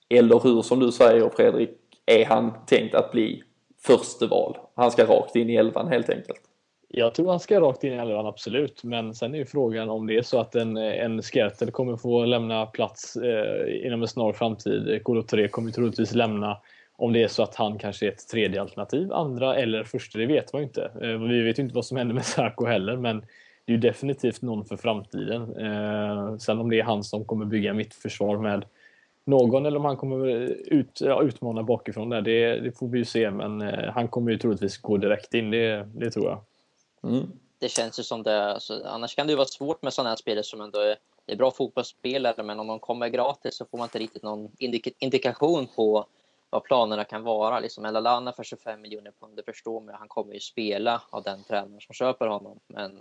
[0.08, 1.70] Eller hur, som du säger Fredrik,
[2.06, 3.42] är han tänkt att bli
[3.78, 4.58] första val?
[4.74, 6.40] Han ska rakt in i elvan helt enkelt.
[6.88, 8.84] Jag tror han ska rakt in i elvan, absolut.
[8.84, 12.24] Men sen är ju frågan om det är så att en, en Skertel kommer få
[12.24, 15.00] lämna plats eh, inom en snar framtid.
[15.02, 16.58] Kolo kommer troligtvis lämna
[16.96, 20.26] om det är så att han kanske är ett tredje alternativ, andra eller första, det
[20.26, 20.90] vet man ju inte.
[21.02, 23.20] Eh, vi vet ju inte vad som händer med Sarko heller, men
[23.64, 25.42] det är ju definitivt någon för framtiden.
[25.56, 28.64] Eh, sen om det är han som kommer bygga mitt försvar med
[29.24, 32.98] någon eller om han kommer eh, ut, ja, utmana bakifrån där, det, det, får vi
[32.98, 33.30] ju se.
[33.30, 36.40] Men eh, han kommer ju troligtvis gå direkt in, det, det tror jag.
[37.06, 37.32] Mm.
[37.58, 38.52] Det känns ju som det.
[38.52, 41.36] Alltså, annars kan det ju vara svårt med sådana här spelare som ändå är, är
[41.36, 45.66] bra fotbollsspelare, men om de kommer gratis så får man inte riktigt någon indik indikation
[45.66, 46.06] på
[46.50, 47.60] vad planerna kan vara.
[47.60, 51.44] Liksom Elalana för 25 miljoner pund, det förstår man Han kommer ju spela av den
[51.44, 52.60] tränare som köper honom.
[52.66, 53.00] Men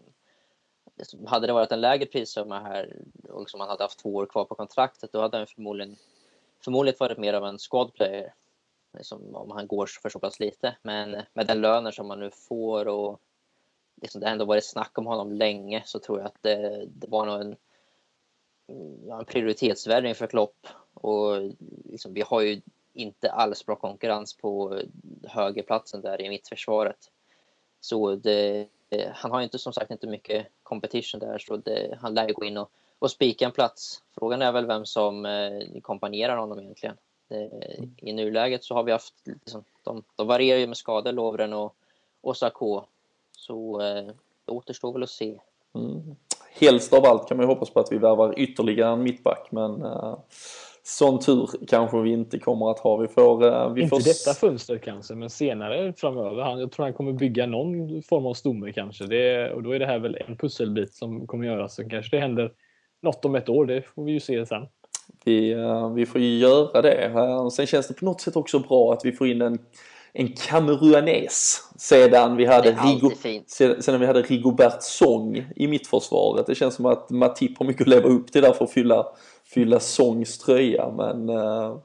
[0.96, 2.96] liksom, hade det varit en lägre prissumma här
[3.30, 5.96] och liksom han hade haft två år kvar på kontraktet, då hade han förmodligen,
[6.64, 8.34] förmodligen varit mer av en squad player.
[8.98, 10.78] Liksom, om han går för så pass lite.
[10.82, 13.22] Men med den lönen som man nu får och
[14.02, 17.08] liksom det har ändå varit snack om honom länge så tror jag att det, det
[17.08, 17.56] var nog en,
[19.08, 20.68] ja, en prioritetsvärvning för Klopp.
[20.94, 21.52] Och
[21.86, 22.62] liksom, vi har ju
[22.94, 24.82] inte alls bra konkurrens på
[25.24, 27.12] högerplatsen där i mittförsvaret.
[27.80, 28.68] Så det,
[29.14, 32.46] han har inte som sagt inte mycket competition där så det, han lär ju gå
[32.46, 34.04] in och, och spika en plats.
[34.16, 36.98] Frågan är väl vem som eh, kompanjerar honom egentligen.
[37.28, 37.50] Det,
[37.98, 41.76] I nuläget så har vi haft, liksom, de, de varierar ju med skador, Lovren och,
[42.22, 42.84] och Sarko.
[43.40, 44.14] Så eh,
[44.46, 45.40] det återstår väl att se.
[45.76, 46.16] Mm.
[46.60, 49.84] Helst av allt kan man ju hoppas på att vi värvar ytterligare en mittback men
[49.84, 50.18] uh,
[50.84, 52.98] sån tur kanske vi inte kommer att ha.
[52.98, 53.46] Vi får...
[53.46, 54.04] Uh, vi inte får...
[54.04, 56.42] detta fönstret kanske, men senare framöver.
[56.42, 59.06] Han, jag tror han kommer bygga någon form av stomme kanske.
[59.06, 61.76] Det, och då är det här väl en pusselbit som kommer göras.
[61.76, 62.52] Så kanske det händer
[63.02, 63.66] något om ett år.
[63.66, 64.68] Det får vi ju se sen.
[65.26, 67.10] Vi, uh, vi får ju göra det.
[67.16, 69.60] Uh, sen känns det på något sätt också bra att vi får in en
[70.18, 73.12] en kameruanes sedan vi hade, Rigo,
[73.48, 76.48] sedan, sedan vi hade Rigobert Song i mittförsvaret.
[76.48, 79.06] Det känns som att Matip har mycket att leva upp till där för att fylla,
[79.54, 80.90] fylla Songs tröja.
[80.90, 81.78] Men uh,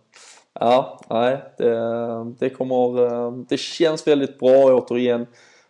[0.60, 3.00] ja, nej, det, det kommer...
[3.00, 5.26] Uh, det känns väldigt bra återigen.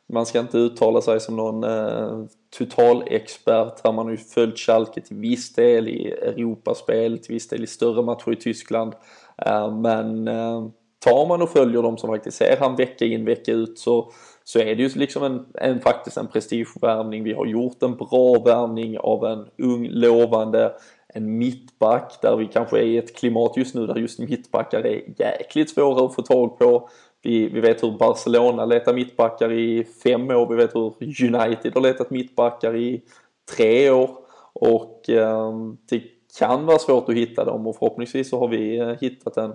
[0.08, 2.26] Man ska inte uttala sig som någon uh,
[2.58, 3.92] totalexpert här.
[3.92, 8.02] Man har ju följt Schalke till viss del i Europaspel, till viss del i större
[8.02, 8.92] matcher i Tyskland.
[9.82, 10.28] men
[11.04, 14.12] tar man och följer dem som faktiskt ser han vecka in vecka ut så,
[14.44, 17.24] så är det ju liksom en, en, faktiskt en prestigevärvning.
[17.24, 20.72] Vi har gjort en bra värvning av en ung lovande
[21.14, 25.02] en mittback där vi kanske är i ett klimat just nu där just mittbackar är
[25.16, 26.88] jäkligt svåra att få tag på.
[27.22, 30.48] Vi, vi vet hur Barcelona letar mittbackar i fem år.
[30.48, 30.92] Vi vet hur
[31.34, 33.02] United har letat mittbackar i
[33.56, 34.10] tre år.
[34.52, 35.52] Och eh,
[35.88, 36.02] det
[36.38, 39.52] kan vara svårt att hitta dem och förhoppningsvis så har vi eh, hittat en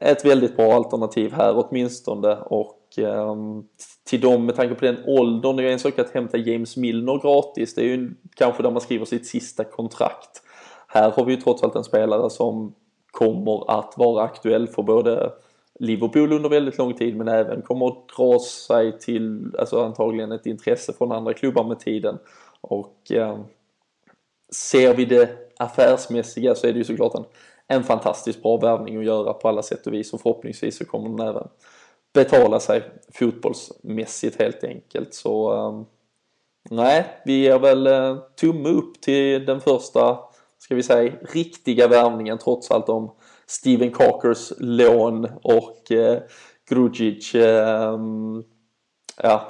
[0.00, 3.68] ett väldigt bra alternativ här åtminstone och um,
[4.04, 7.18] till dem med tanke på den åldern, det är en sak att hämta James Milner
[7.22, 10.42] gratis, det är ju kanske där man skriver sitt sista kontrakt.
[10.88, 12.74] Här har vi ju trots allt en spelare som
[13.10, 15.32] kommer att vara aktuell för både
[15.78, 20.46] Liverpool under väldigt lång tid men även kommer att dra sig till, alltså antagligen ett
[20.46, 22.18] intresse från andra klubbar med tiden.
[22.60, 23.40] Och eh,
[24.52, 27.24] ser vi det affärsmässiga så är det ju såklart en
[27.70, 31.08] en fantastiskt bra värvning att göra på alla sätt och vis och förhoppningsvis så kommer
[31.08, 31.48] den även
[32.12, 32.82] betala sig
[33.14, 35.14] fotbollsmässigt helt enkelt.
[35.14, 35.86] Så um,
[36.70, 40.18] nej, vi ger väl uh, tumme upp till den första,
[40.58, 43.10] ska vi säga, riktiga värvningen trots allt om
[43.46, 46.18] Steven Cockers lån och uh,
[46.70, 47.98] Grujic, uh,
[49.22, 49.48] ja,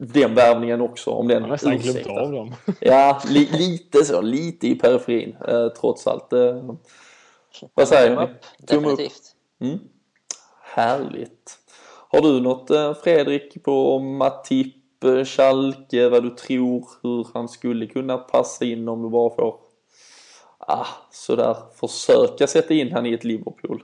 [0.00, 1.10] den värvningen också.
[1.10, 2.54] Om den Jag har nästan glömt av dem.
[2.80, 6.32] ja, li lite så, lite i periferin uh, trots allt.
[6.32, 6.74] Uh,
[7.74, 8.66] vad säger ni?
[8.66, 9.00] Tumme upp.
[9.60, 9.78] Mm.
[10.62, 11.58] Härligt.
[12.08, 17.86] Har du något eh, Fredrik på Matip, eh, Schalke, vad du tror hur han skulle
[17.86, 19.54] kunna passa in om du bara får
[20.58, 23.82] ah, sådär försöka sätta in han i ett Liverpool?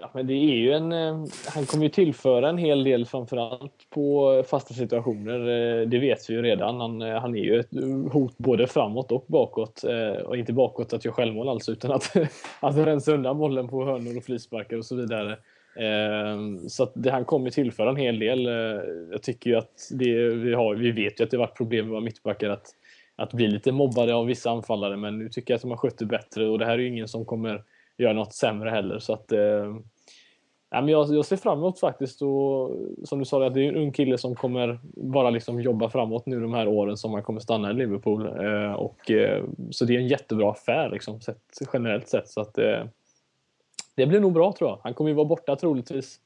[0.00, 3.90] Ja, men det är ju en, eh, han kommer ju tillföra en hel del framförallt
[3.90, 5.40] på fasta situationer.
[5.40, 6.80] Eh, det vet vi ju redan.
[6.80, 7.70] Han, eh, han är ju ett
[8.12, 9.84] hot både framåt och bakåt.
[10.24, 12.16] Och inte bakåt att göra självmål alltså utan att,
[12.60, 15.38] att rensa undan bollen på hörnor och frisparkar och så vidare.
[16.68, 18.46] Så att det, han kommer tillföra en hel del.
[19.10, 21.92] Jag tycker ju att det, vi, har, vi vet ju att det varit problem med
[21.92, 22.66] våra mittbackar att,
[23.16, 25.98] att bli lite mobbade av vissa anfallare men nu tycker jag att de har skött
[25.98, 27.62] det bättre och det här är ju ingen som kommer
[27.98, 28.98] göra något sämre heller.
[28.98, 29.76] Så att, eh,
[30.70, 33.68] ja, men jag, jag ser fram emot faktiskt och som du sa, att det är
[33.68, 37.22] en ung kille som kommer bara liksom jobba framåt nu de här åren som han
[37.22, 38.26] kommer stanna i Liverpool.
[38.26, 42.28] Eh, och, eh, så det är en jättebra affär liksom, sett, generellt sett.
[42.28, 42.84] Så att, eh,
[43.94, 44.78] det blir nog bra tror jag.
[44.82, 46.20] Han kommer ju vara borta troligtvis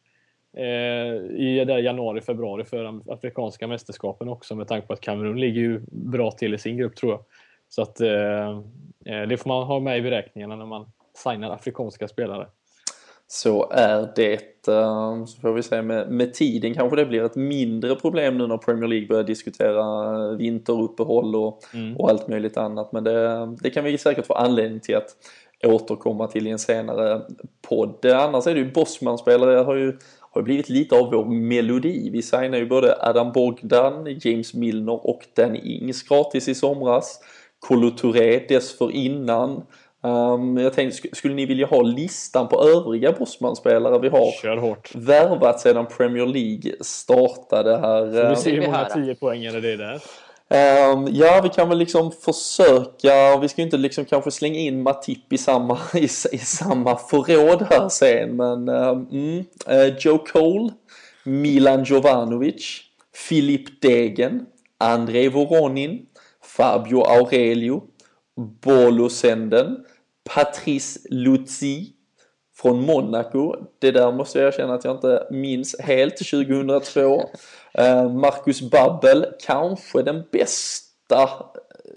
[0.57, 5.61] eh, i där januari, februari för afrikanska mästerskapen också med tanke på att Kamerun ligger
[5.61, 7.25] ju bra till i sin grupp tror jag.
[7.69, 8.61] Så att eh,
[9.05, 12.47] eh det får man ha med i beräkningarna när man signar afrikanska spelare.
[13.27, 14.69] Så är det.
[14.69, 18.47] Eh, så får vi se med, med tiden kanske det blir ett mindre problem nu
[18.47, 21.97] när Premier League börjar diskutera vinteruppehåll och, mm.
[21.97, 22.93] och allt möjligt annat.
[22.93, 25.17] Men det, det kan vi säkert få anledning till att
[25.67, 27.23] återkomma till i en senare
[27.69, 28.07] podd.
[28.07, 32.11] Annars är det ju Bosman-spelare har ju, har ju blivit lite av vår melodi.
[32.11, 37.21] Vi signar ju både Adam Bogdan, James Milner och Danny Ings gratis i somras.
[37.59, 39.63] Kolo Touré dessförinnan.
[40.05, 44.91] Um, jag tänkte, skulle ni vilja ha listan på övriga Bosman-spelare vi har Kör hårt.
[44.95, 48.23] värvat sedan Premier League startade här?
[48.23, 50.01] Får vi se hur många 10 poängare det är där?
[50.53, 53.37] Um, ja, vi kan väl liksom försöka.
[53.41, 57.63] Vi ska ju inte liksom kanske slänga in Matip i samma, i, i samma förråd
[57.71, 58.37] här sen.
[58.37, 60.71] Men um, mm, uh, Joe Cole,
[61.25, 62.81] Milan Jovanovic,
[63.29, 64.47] Filip Degen,
[64.79, 66.07] Andrei Voronin,
[66.45, 67.83] Fabio Aurelio,
[68.61, 69.77] Bolo Senden,
[70.35, 71.87] Patrice Lutzi
[72.57, 73.57] från Monaco.
[73.79, 77.23] Det där måste jag erkänna att jag inte minns helt 2002.
[77.75, 81.45] Eh, Marcus Babbel, kanske den bästa bästa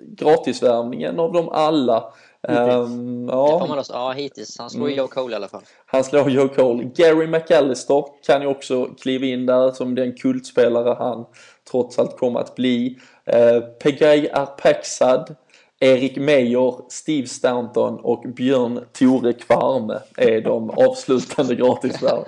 [0.01, 2.13] gratisvärvningen av dem alla.
[2.47, 3.77] Um, ja.
[3.77, 4.59] Också, ja hittills.
[4.59, 4.97] Han slår mm.
[4.97, 5.61] Joe Cole i alla fall.
[5.85, 6.83] Han slår Joe Cole.
[6.95, 11.25] Gary McAllister kan ju också kliva in där som den kultspelare han
[11.71, 12.99] trots allt kommer att bli.
[13.33, 15.35] Uh, Pegay Arpaxad,
[15.79, 22.23] Erik Meyer, Steve Stanton och Björn Tore Kvarme är de avslutande gratisvärv.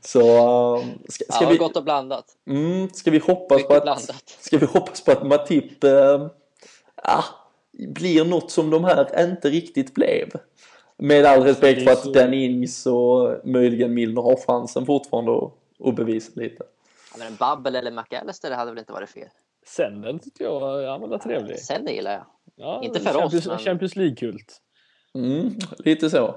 [0.00, 0.20] Så
[0.76, 1.56] uh, ska, ska ja, vi...
[1.56, 2.24] gott och blandat.
[2.46, 3.82] Mm, ska vi hoppas Mycket på att...
[3.82, 4.36] Blandat.
[4.40, 5.84] Ska vi hoppas på att Matip...
[5.84, 6.26] Uh,
[6.96, 7.24] ah,
[7.72, 10.28] blir något som de här inte riktigt blev.
[10.96, 15.52] Med all respekt för att Dan Ings och möjligen Milner har chansen fortfarande att,
[15.84, 16.64] att bevisa lite.
[17.12, 19.28] Ja, men en Babbel eller McAllister hade väl inte varit fel?
[19.66, 21.58] Senden tyckte jag han var trevlig.
[21.58, 22.24] Senden gillar jag.
[22.56, 23.46] Ja, inte för Champions, oss.
[23.46, 23.58] Men...
[23.58, 24.58] Champions League-kult.
[25.14, 26.34] Mm, lite så.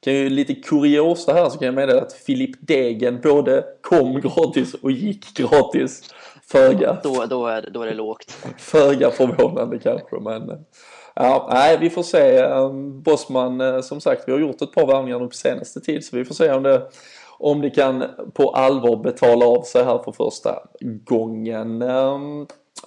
[0.00, 4.74] Kan ju lite kuriosa här så kan jag meddela att Filip Degen både kom gratis
[4.74, 6.14] och gick gratis.
[6.42, 6.98] Föga.
[7.02, 8.36] Då, då, är, då är det lågt.
[8.58, 10.64] Föga förvånande kanske men
[11.16, 12.38] Ja, nej, vi får se.
[12.38, 16.04] Ehm, Bosman, eh, som sagt, vi har gjort ett par värvningar nu på senaste tid
[16.04, 16.88] så vi får se om det,
[17.38, 18.04] om det kan
[18.34, 20.58] på allvar betala av sig här för första
[21.04, 21.82] gången.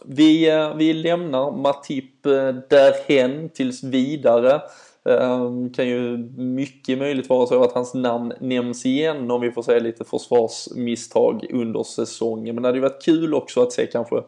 [0.05, 4.61] Vi, eh, vi lämnar Matip eh, därhen tills vidare.
[5.09, 9.61] Ehm, kan ju mycket möjligt vara så att hans namn nämns igen om vi får
[9.61, 12.55] se lite försvarsmisstag under säsongen.
[12.55, 14.23] Men det hade ju varit kul också att se kanske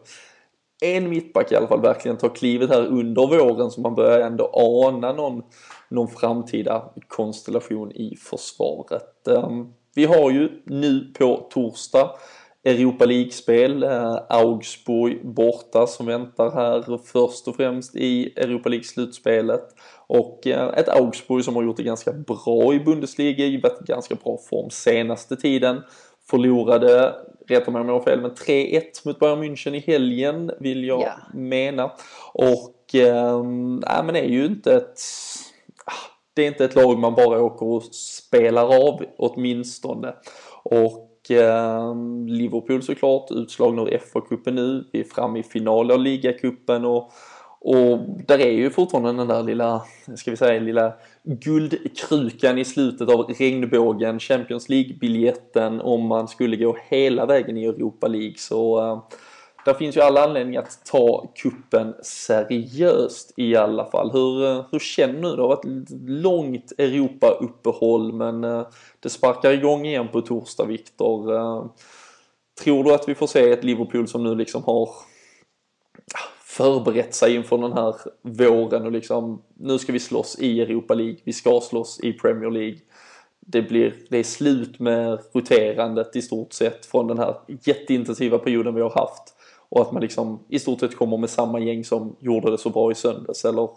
[0.82, 4.50] en mittback i alla fall verkligen ta klivet här under våren så man börjar ändå
[4.54, 5.42] ana någon,
[5.88, 9.28] någon framtida konstellation i försvaret.
[9.28, 12.10] Ehm, vi har ju nu på torsdag
[12.64, 13.82] Europa League-spel.
[13.82, 19.68] Eh, Augsburg borta som väntar här först och främst i Europa League-slutspelet.
[20.06, 24.38] Och eh, ett Augsburg som har gjort det ganska bra i Bundesliga, varit ganska bra
[24.50, 25.82] form senaste tiden.
[26.30, 27.14] Förlorade,
[27.48, 31.00] rätta mig om jag har fel, men 3-1 mot Bayern München i helgen vill jag
[31.00, 31.18] yeah.
[31.34, 31.92] mena.
[32.32, 33.42] Och äh,
[34.04, 35.00] men är ju inte ett
[35.84, 40.14] ah, det är inte ett lag man bara åker och spelar av åtminstone.
[40.62, 41.94] Och eh,
[42.26, 44.84] Liverpool såklart utslagna ur FA-cupen nu.
[44.92, 47.12] Vi är framme i final av ligacupen och
[47.62, 49.82] och där är ju fortfarande den där lilla,
[50.16, 50.92] ska vi säga, lilla
[51.22, 58.08] guldkrukan i slutet av regnbågen, Champions League-biljetten om man skulle gå hela vägen i Europa
[58.08, 58.34] League.
[58.36, 59.02] Så eh,
[59.64, 64.10] där finns ju alla anledning att ta kuppen seriöst i alla fall.
[64.12, 65.36] Hur, eh, hur känner du?
[65.36, 68.66] Det har varit ett långt Europa-uppehåll men eh,
[69.00, 71.34] det sparkar igång igen på torsdag, Viktor.
[71.34, 71.64] Eh,
[72.62, 74.88] tror du att vi får se ett Liverpool som nu liksom har
[76.44, 81.16] förberett sig inför den här våren och liksom nu ska vi slåss i Europa League,
[81.24, 82.78] vi ska slåss i Premier League.
[83.40, 88.74] Det, blir, det är slut med roterandet i stort sett från den här jätteintensiva perioden
[88.74, 89.34] vi har haft
[89.70, 92.70] och att man liksom i stort sett kommer med samma gäng som gjorde det så
[92.70, 93.70] bra i söndags eller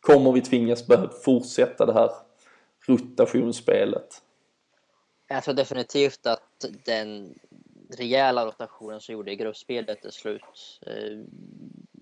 [0.00, 0.84] kommer vi tvingas
[1.24, 2.10] fortsätta det här
[2.86, 4.22] rotationsspelet?
[5.28, 7.34] Jag tror definitivt att den
[7.98, 10.80] rejäla rotationen som gjorde i gruppspelet är slut.
[10.86, 11.18] Eh,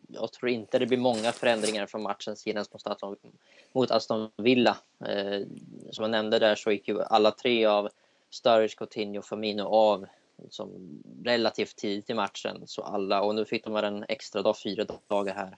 [0.09, 3.17] jag tror inte det blir många förändringar från matchen senast mot Aston,
[3.73, 4.77] mot Aston Villa.
[5.05, 5.47] Eh,
[5.91, 7.89] som jag nämnde där så gick ju alla tre av
[8.31, 10.07] Sturridge, Coutinho och Firmino av
[10.43, 12.63] liksom, relativt tidigt i matchen.
[12.67, 15.57] Så alla, och nu fick de en extra dag, fyra dagar här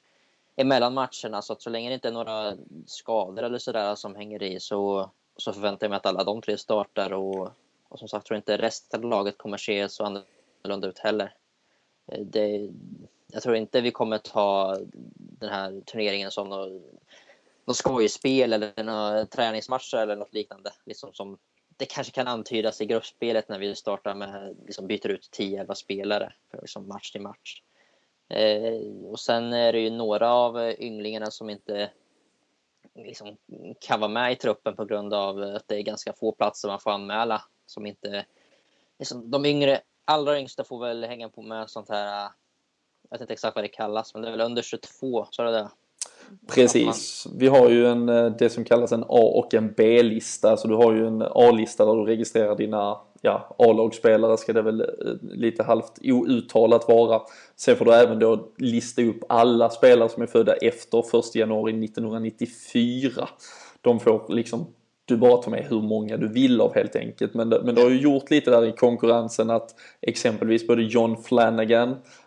[0.56, 1.42] emellan matcherna.
[1.42, 2.56] Så att så länge det inte är några
[2.86, 6.58] skador eller sådär som hänger i så, så förväntar jag mig att alla de tre
[6.58, 7.12] startar.
[7.12, 7.50] Och,
[7.88, 11.34] och som sagt tror jag inte resten av laget kommer se så annorlunda ut heller.
[12.12, 12.70] Eh, det,
[13.32, 14.76] jag tror inte vi kommer ta
[15.16, 16.82] den här turneringen som något,
[17.64, 20.70] något skojspel eller några träningsmatcher eller något liknande.
[20.84, 21.38] Liksom som
[21.76, 26.32] det kanske kan antydas i gruppspelet när vi startar med, liksom byter ut 10-11 spelare
[26.50, 27.62] för liksom match till match.
[28.28, 31.90] Eh, och sen är det ju några av ynglingarna som inte
[32.94, 33.36] liksom,
[33.80, 36.80] kan vara med i truppen på grund av att det är ganska få platser man
[36.80, 37.42] får anmäla.
[37.66, 38.26] Som inte,
[38.98, 42.30] liksom, de yngre, allra yngsta får väl hänga på med sånt här
[43.12, 45.46] jag vet inte exakt vad det kallas, men det är väl under 22, så är
[45.46, 45.68] det där.
[46.54, 47.26] Precis.
[47.34, 50.56] Vi har ju en, eh, det som kallas en A och en B-lista.
[50.56, 54.80] Så du har ju en A-lista där du registrerar dina ja, A-lagsspelare ska det väl
[54.80, 54.86] eh,
[55.20, 57.20] lite halvt outtalat vara.
[57.56, 61.84] Sen får du även då lista upp alla spelare som är födda efter 1 januari
[61.84, 63.28] 1994.
[63.80, 64.66] De får liksom
[65.04, 67.34] du bara tar med hur många du vill av helt enkelt.
[67.34, 71.88] Men, men du har ju gjort lite där i konkurrensen att exempelvis både John Flanagan
[71.90, 72.21] Eh,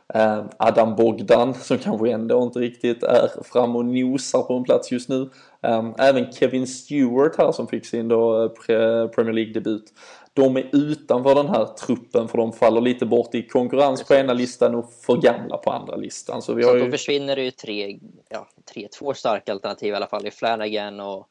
[0.57, 5.09] Adam Bogdan som kanske ändå inte riktigt är fram och nosar på en plats just
[5.09, 5.29] nu.
[5.61, 9.93] Eh, även Kevin Stewart här som fick sin då eh, Premier League-debut.
[10.33, 14.33] de är utanför den här truppen för de faller lite bort i konkurrens på ena
[14.33, 16.41] listan och för gamla på andra listan.
[16.41, 16.85] Så, vi så har ju...
[16.85, 17.99] då försvinner det ju tre,
[18.29, 21.27] ja, tre, två starka alternativ i alla fall i Flanagan och,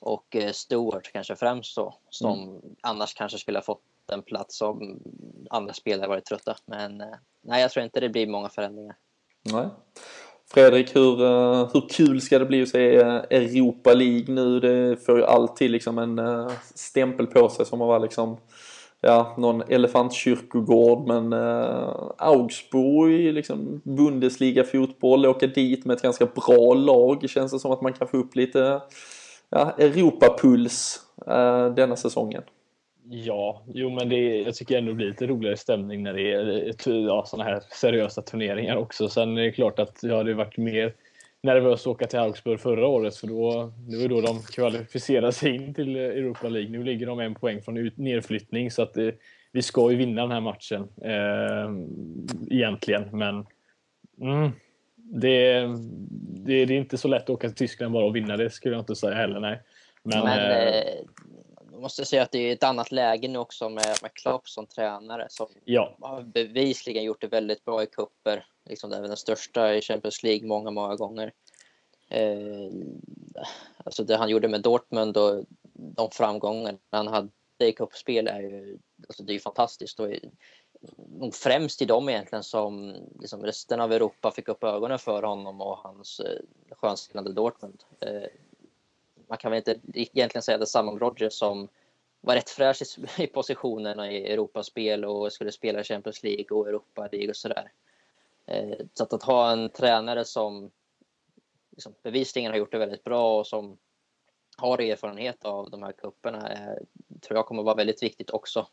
[0.00, 2.60] och eh, Stewart kanske främst då, som mm.
[2.80, 3.82] annars kanske skulle ha fått
[4.12, 5.00] en plats om
[5.52, 6.56] andra spelare varit trötta.
[6.66, 7.06] Men eh,
[7.42, 8.96] nej, jag tror inte det blir många förändringar.
[9.42, 9.66] Nej.
[10.54, 14.60] Fredrik, hur, eh, hur kul ska det bli att se eh, Europa League nu?
[14.60, 16.20] Det får ju alltid liksom en
[16.74, 18.38] stämpel på sig som att vara liksom
[19.02, 27.30] ja, någon elefantkyrkogård men uh, Augsburg, liksom Bundesliga-fotboll, åka dit med ett ganska bra lag
[27.30, 28.80] känns det som att man kan få upp lite
[29.50, 32.42] ja, Europapuls uh, denna säsongen.
[33.04, 36.74] Ja, jo men det, jag tycker ändå det blir lite roligare stämning när det är
[37.06, 39.08] ja, sådana här seriösa turneringar också.
[39.08, 40.94] Sen är det klart att det hade varit mer
[41.42, 45.54] nervöst att åka till Augsburg förra året för då, det var då de kvalificerade sig
[45.54, 46.70] in till Europa League.
[46.70, 49.14] Nu ligger de en poäng från ut, nedflyttning så att det, eh,
[49.52, 51.70] vi ska ju vinna den här matchen eh,
[52.56, 53.08] egentligen.
[53.12, 53.46] Men
[54.20, 54.50] mm,
[54.96, 55.60] det,
[56.44, 58.74] det, det, är inte så lätt att åka till Tyskland bara och vinna, det skulle
[58.74, 59.40] jag inte säga heller.
[59.40, 59.60] Nej.
[60.02, 60.84] Men, Men eh, eh
[61.82, 65.26] måste säga att det är ett annat läge nu också med, med Klopp som tränare
[65.30, 65.96] som ja.
[66.00, 68.46] har bevisligen gjort det väldigt bra i kupper.
[68.64, 71.32] Liksom det är den största i Champions League många, många gånger.
[72.08, 72.70] Eh,
[73.84, 78.78] alltså det han gjorde med Dortmund och de framgångar han hade i kuppspel är ju,
[79.08, 80.00] alltså det är fantastiskt.
[80.00, 80.08] Och
[81.18, 85.60] nog främst i dem egentligen som liksom resten av Europa fick upp ögonen för honom
[85.60, 87.84] och hans eh, skönspelande Dortmund.
[88.00, 88.28] Eh,
[89.42, 91.68] kan väl inte egentligen säga detsamma om Rodgers som
[92.20, 92.82] var rätt fräsch
[93.18, 97.72] i, positionerna i Europaspel och skulle spela i Champions League och Europa League och sådär.
[98.46, 100.70] Eh, så att, att ha en tränare som
[101.70, 103.78] liksom, bevisligen har gjort det väldigt bra och som
[104.56, 106.82] har erfarenhet av de här kupperna eh,
[107.20, 108.66] tror jag kommer vara väldigt viktigt också.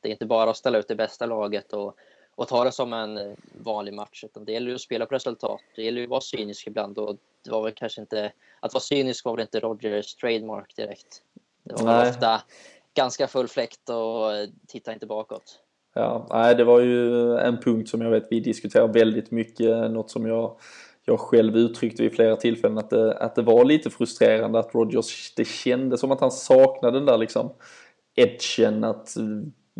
[0.00, 1.98] Det är inte bara att ställa ut det bästa laget och,
[2.36, 5.60] och ta det som en vanlig match, utan det gäller att spela på resultat.
[5.76, 9.24] Det gäller att vara cynisk ibland och det var väl kanske inte, att vara cynisk
[9.24, 11.22] var väl inte Rogers trademark direkt.
[11.62, 12.10] Det var Nej.
[12.10, 12.42] ofta
[12.94, 14.30] ganska full fläkt och
[14.66, 15.60] titta inte bakåt.
[15.94, 20.10] Ja, nej, det var ju en punkt som jag vet vi diskuterar väldigt mycket, något
[20.10, 20.56] som jag
[21.08, 25.34] jag själv uttryckte vid flera tillfällen att det, att det var lite frustrerande att Rogers,
[25.34, 27.52] det kändes som att han saknade den där liksom
[28.14, 29.14] edgen att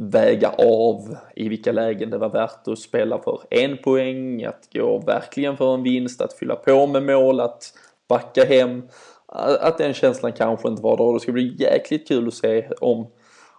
[0.01, 4.99] väga av i vilka lägen det var värt att spela för en poäng, att gå
[4.99, 7.73] verkligen för en vinst, att fylla på med mål, att
[8.09, 8.83] backa hem.
[9.27, 12.69] Att den känslan kanske inte var där och det ska bli jäkligt kul att se
[12.81, 13.07] om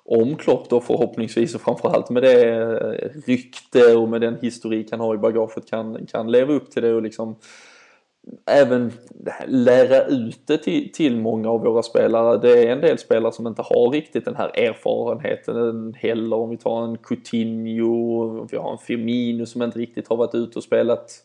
[0.09, 2.69] om Klopp då förhoppningsvis och framförallt med det
[3.25, 6.93] rykte och med den historik han har i bagaget kan, kan leva upp till det
[6.93, 7.35] och liksom
[8.45, 8.91] även
[9.47, 12.38] lära ut det till, till många av våra spelare.
[12.38, 16.38] Det är en del spelare som inte har riktigt den här erfarenheten heller.
[16.38, 20.59] Om vi tar en Coutinho, vi har en Firmino som inte riktigt har varit ute
[20.59, 21.23] och spelat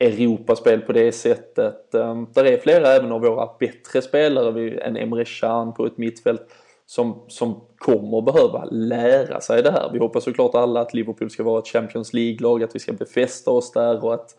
[0.00, 1.94] Europaspel på det sättet.
[1.94, 6.42] Ehm, där är flera även av våra bättre spelare, en Emre Can på ett mittfält
[6.86, 9.90] som, som kommer behöva lära sig det här.
[9.92, 13.50] Vi hoppas såklart alla att Liverpool ska vara ett Champions League-lag, att vi ska befästa
[13.50, 14.34] oss där och att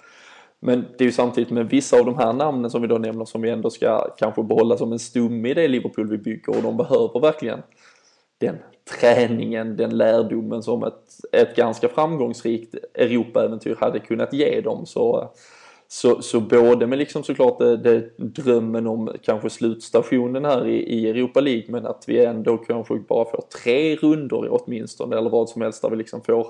[0.60, 3.26] men det är ju samtidigt med vissa av de här namnen som vi då nämner
[3.26, 6.64] som vi ändå ska kanske behålla som en stomme i det Liverpool vi bygger och
[6.64, 7.62] de behöver verkligen
[8.40, 8.58] den
[9.00, 14.86] träningen, den lärdomen som ett, ett ganska framgångsrikt Europaäventyr hade kunnat ge dem.
[14.86, 15.32] Så,
[15.88, 21.10] så, så både med liksom såklart det, det, drömmen om kanske slutstationen här i, i
[21.10, 25.62] Europa League men att vi ändå kanske bara får tre rundor åtminstone eller vad som
[25.62, 26.48] helst där vi liksom får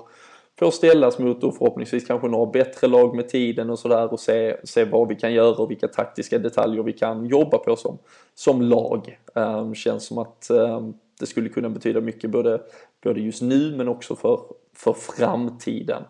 [0.60, 4.56] får ställas mot och förhoppningsvis kanske några bättre lag med tiden och sådär och se,
[4.64, 7.98] se vad vi kan göra och vilka taktiska detaljer vi kan jobba på som,
[8.34, 9.18] som lag.
[9.34, 12.60] Um, känns som att um, det skulle kunna betyda mycket både,
[13.02, 14.40] både just nu men också för,
[14.76, 16.02] för framtiden.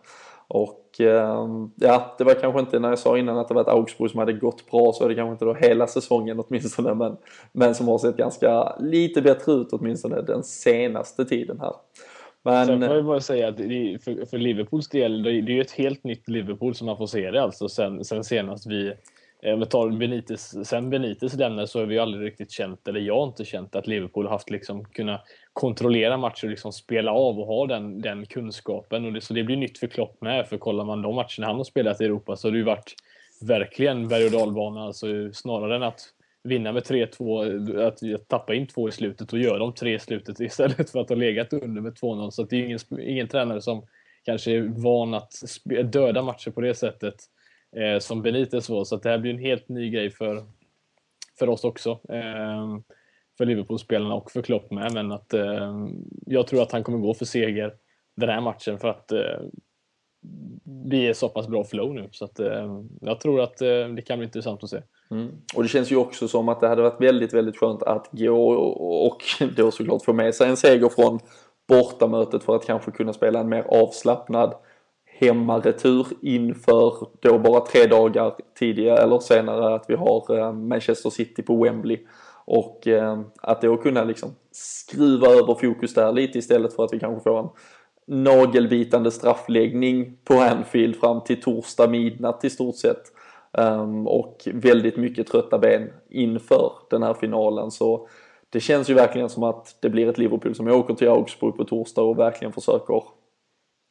[0.49, 3.69] Och um, ja, det var kanske inte när jag sa innan att det var ett
[3.69, 7.17] Augsburg som hade gått bra så är det kanske inte då hela säsongen åtminstone men,
[7.53, 11.73] men som har sett ganska lite bättre ut åtminstone den senaste tiden här.
[12.43, 12.67] Men...
[12.67, 13.57] Sen får jag bara säga att
[14.05, 17.31] för, för Liverpools del, det är ju ett helt nytt Liverpool som man får se
[17.31, 18.93] det alltså sen, sen senast vi
[19.43, 23.01] eh, om vi tar Benitez, sen Benitez lämnade så har vi aldrig riktigt känt, eller
[23.01, 27.41] jag har inte känt att Liverpool haft liksom kunnat kontrollera matcher och liksom spela av
[27.41, 29.05] och ha den, den kunskapen.
[29.05, 31.57] Och det, så det blir nytt för Klopp med, för kollar man de matcherna han
[31.57, 32.95] har spelat i Europa så har det ju varit
[33.41, 36.01] verkligen berg och dalbana, alltså snarare än att
[36.43, 40.41] vinna med 3-2, att tappa in två i slutet och göra de tre i slutet
[40.41, 42.31] istället för att ha legat under med 2-0.
[42.31, 43.87] Så det är ingen, ingen tränare som
[44.23, 45.33] kanske är van att
[45.85, 47.15] döda matcher på det sättet
[47.77, 48.85] eh, som Benitez var.
[48.85, 50.45] Så det här blir en helt ny grej för,
[51.39, 51.91] för oss också.
[52.09, 52.79] Eh,
[53.39, 54.93] för Liverpool-spelarna och för Klopp med.
[54.95, 55.89] Men att eh,
[56.27, 57.75] jag tror att han kommer gå för seger
[58.17, 59.41] den här matchen för att eh,
[60.91, 62.09] vi är så pass bra flow nu.
[62.13, 64.83] Så att, eh, jag tror att eh, det kan bli intressant att se.
[65.11, 65.29] Mm.
[65.55, 68.53] Och det känns ju också som att det hade varit väldigt, väldigt skönt att gå
[69.07, 69.25] och
[69.57, 71.19] då såklart få med sig en seger från
[71.69, 74.55] bortamötet för att kanske kunna spela en mer avslappnad
[75.21, 81.43] hemmaretur inför då bara tre dagar tidigare eller senare att vi har eh, Manchester City
[81.43, 81.99] på Wembley.
[82.45, 86.99] Och eh, att då kunna liksom skruva över fokus där lite istället för att vi
[86.99, 87.49] kanske får en
[88.07, 93.03] nagelbitande straffläggning på Anfield fram till torsdag midnatt i stort sett.
[93.59, 97.71] Ehm, och väldigt mycket trötta ben inför den här finalen.
[97.71, 98.09] Så
[98.51, 101.65] det känns ju verkligen som att det blir ett Liverpool som åker till Augsburg på
[101.65, 103.03] torsdag och verkligen försöker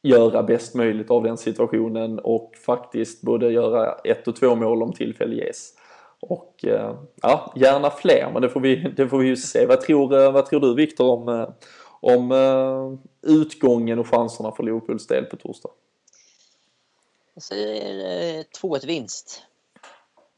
[0.02, 4.92] göra bäst möjligt av den situationen och faktiskt både göra ett och två mål om
[4.92, 5.74] tillfälle ges.
[6.20, 9.66] Och eh, ja, gärna fler, men det får vi, det får vi ju se.
[9.66, 11.48] Vad tror, eh, vad tror du Viktor om, eh,
[12.00, 15.70] om utgången och chanserna för Liverpools del på torsdag?
[17.34, 19.42] Jag säger 2-1 vinst.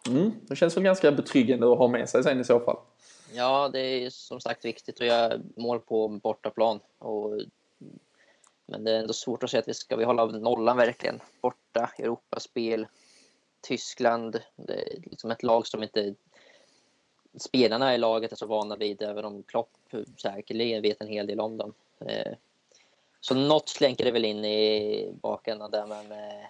[0.09, 2.77] Mm, det känns väl ganska betryggande att ha med sig sen i så fall.
[3.35, 6.81] Ja, det är som sagt viktigt att göra mål på bortaplan.
[6.99, 7.41] Och,
[8.67, 11.21] men det är ändå svårt att säga att vi ska vi hålla nollan verkligen.
[11.41, 12.87] Borta, Europaspel,
[13.61, 14.41] Tyskland.
[14.57, 16.15] Det är liksom ett lag som inte
[17.39, 19.71] spelarna i laget är så vana vid, även om Klopp
[20.23, 21.75] säkerligen vet en hel del om dem.
[22.01, 22.33] Eh,
[23.21, 26.47] så något slänker det väl in i bakändan där, men eh,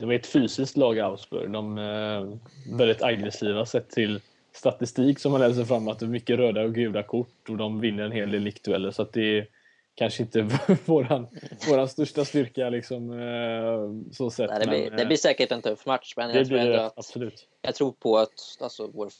[0.00, 1.50] det var ett fysiskt lag Augsburg.
[1.50, 2.36] De är eh,
[2.76, 4.20] väldigt aggressiva sett till
[4.52, 7.80] statistik som man läser fram att det är mycket röda och gula kort och de
[7.80, 9.46] vinner en hel del liktdueller så att det är
[9.94, 10.42] kanske inte
[10.84, 11.26] våran,
[11.68, 14.50] våran största styrka liksom eh, så sett.
[14.50, 17.48] Nej, det, blir, men, det blir säkert en tuff match men jag tror att absolut.
[17.62, 19.10] jag tror på att alltså, vår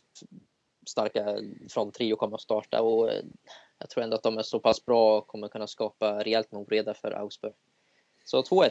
[0.87, 1.37] starka
[1.69, 3.11] fronttrio kommer att starta och
[3.79, 6.61] jag tror ändå att de är så pass bra och kommer kunna skapa rejält med
[6.61, 7.55] oreda för Augsburg.
[8.25, 8.71] Så 2-1.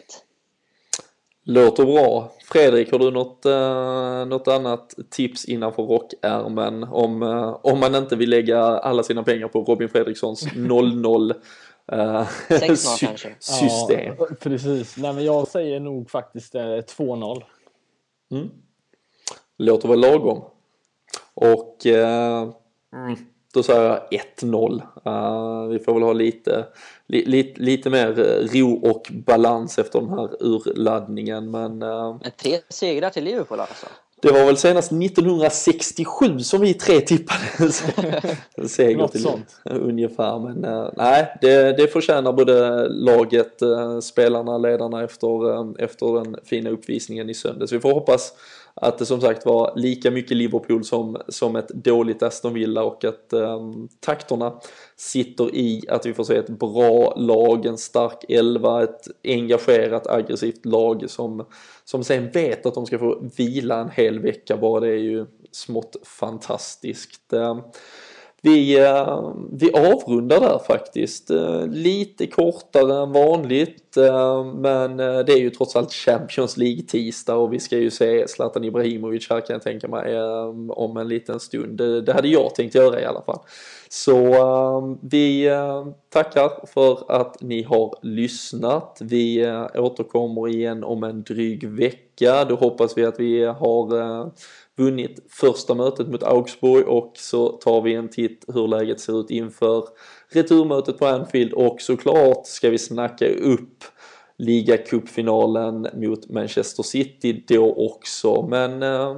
[1.43, 2.31] Låter bra.
[2.43, 8.15] Fredrik, har du något, uh, något annat tips innanför rockärmen om, uh, om man inte
[8.15, 11.33] vill lägga alla sina pengar på Robin Fredrikssons 0-0
[11.93, 12.27] uh,
[12.75, 13.07] sy
[13.39, 14.15] system?
[14.19, 14.97] Ja, precis.
[14.97, 17.43] Nej, men jag säger nog faktiskt uh, 2-0.
[18.31, 18.49] Mm.
[19.57, 20.43] Låter väl lagom.
[21.33, 22.53] Och uh,
[22.93, 23.17] mm
[23.53, 24.81] då sa jag 1-0.
[25.07, 26.65] Uh, vi får väl ha lite,
[27.07, 31.51] li, li, lite mer eh, ro och balans efter den här urladdningen.
[31.51, 33.87] Men, uh, men tre segrar till Liverpool alltså?
[34.21, 37.71] Det var väl senast 1967 som vi tre tippade
[38.67, 39.61] seger till sånt.
[39.65, 40.39] ungefär.
[40.39, 46.35] Men uh, nej, det, det förtjänar både laget, uh, spelarna, ledarna efter, uh, efter den
[46.45, 47.71] fina uppvisningen i söndags.
[47.71, 48.33] Vi får hoppas
[48.74, 53.05] att det som sagt var lika mycket Liverpool som, som ett dåligt Aston Villa och
[53.05, 54.59] att um, takterna
[54.95, 60.65] sitter i att vi får se ett bra lag, en stark elva, ett engagerat aggressivt
[60.65, 61.45] lag som,
[61.84, 65.26] som sen vet att de ska få vila en hel vecka bara det är ju
[65.51, 67.34] smått fantastiskt.
[67.34, 67.61] Um,
[68.41, 71.29] vi, eh, vi avrundar där faktiskt.
[71.29, 77.53] Eh, lite kortare än vanligt eh, men det är ju trots allt Champions League-tisdag och
[77.53, 80.21] vi ska ju se Zlatan Ibrahimovic här kan jag tänka mig
[80.69, 81.77] om en liten stund.
[81.77, 83.39] Det hade jag tänkt göra i alla fall.
[83.91, 88.97] Så ehm, vi ehm, tackar för att ni har lyssnat.
[89.01, 92.45] Vi eh, återkommer igen om en dryg vecka.
[92.45, 94.27] Då hoppas vi att vi har eh,
[94.77, 99.29] vunnit första mötet mot Augsburg och så tar vi en titt hur läget ser ut
[99.29, 99.83] inför
[100.31, 103.83] returmötet på Anfield och såklart ska vi snacka upp
[104.37, 108.47] ligacupfinalen mot Manchester City då också.
[108.49, 109.15] Men eh,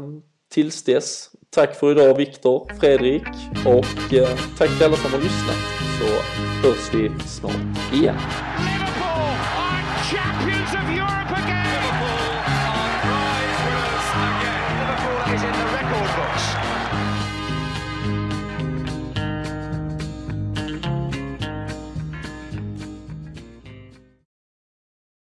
[0.50, 3.24] tills dess, tack för idag Viktor, Fredrik
[3.66, 5.56] och eh, tack till alla som har lyssnat
[6.00, 6.06] så
[6.68, 8.16] hörs vi snart igen.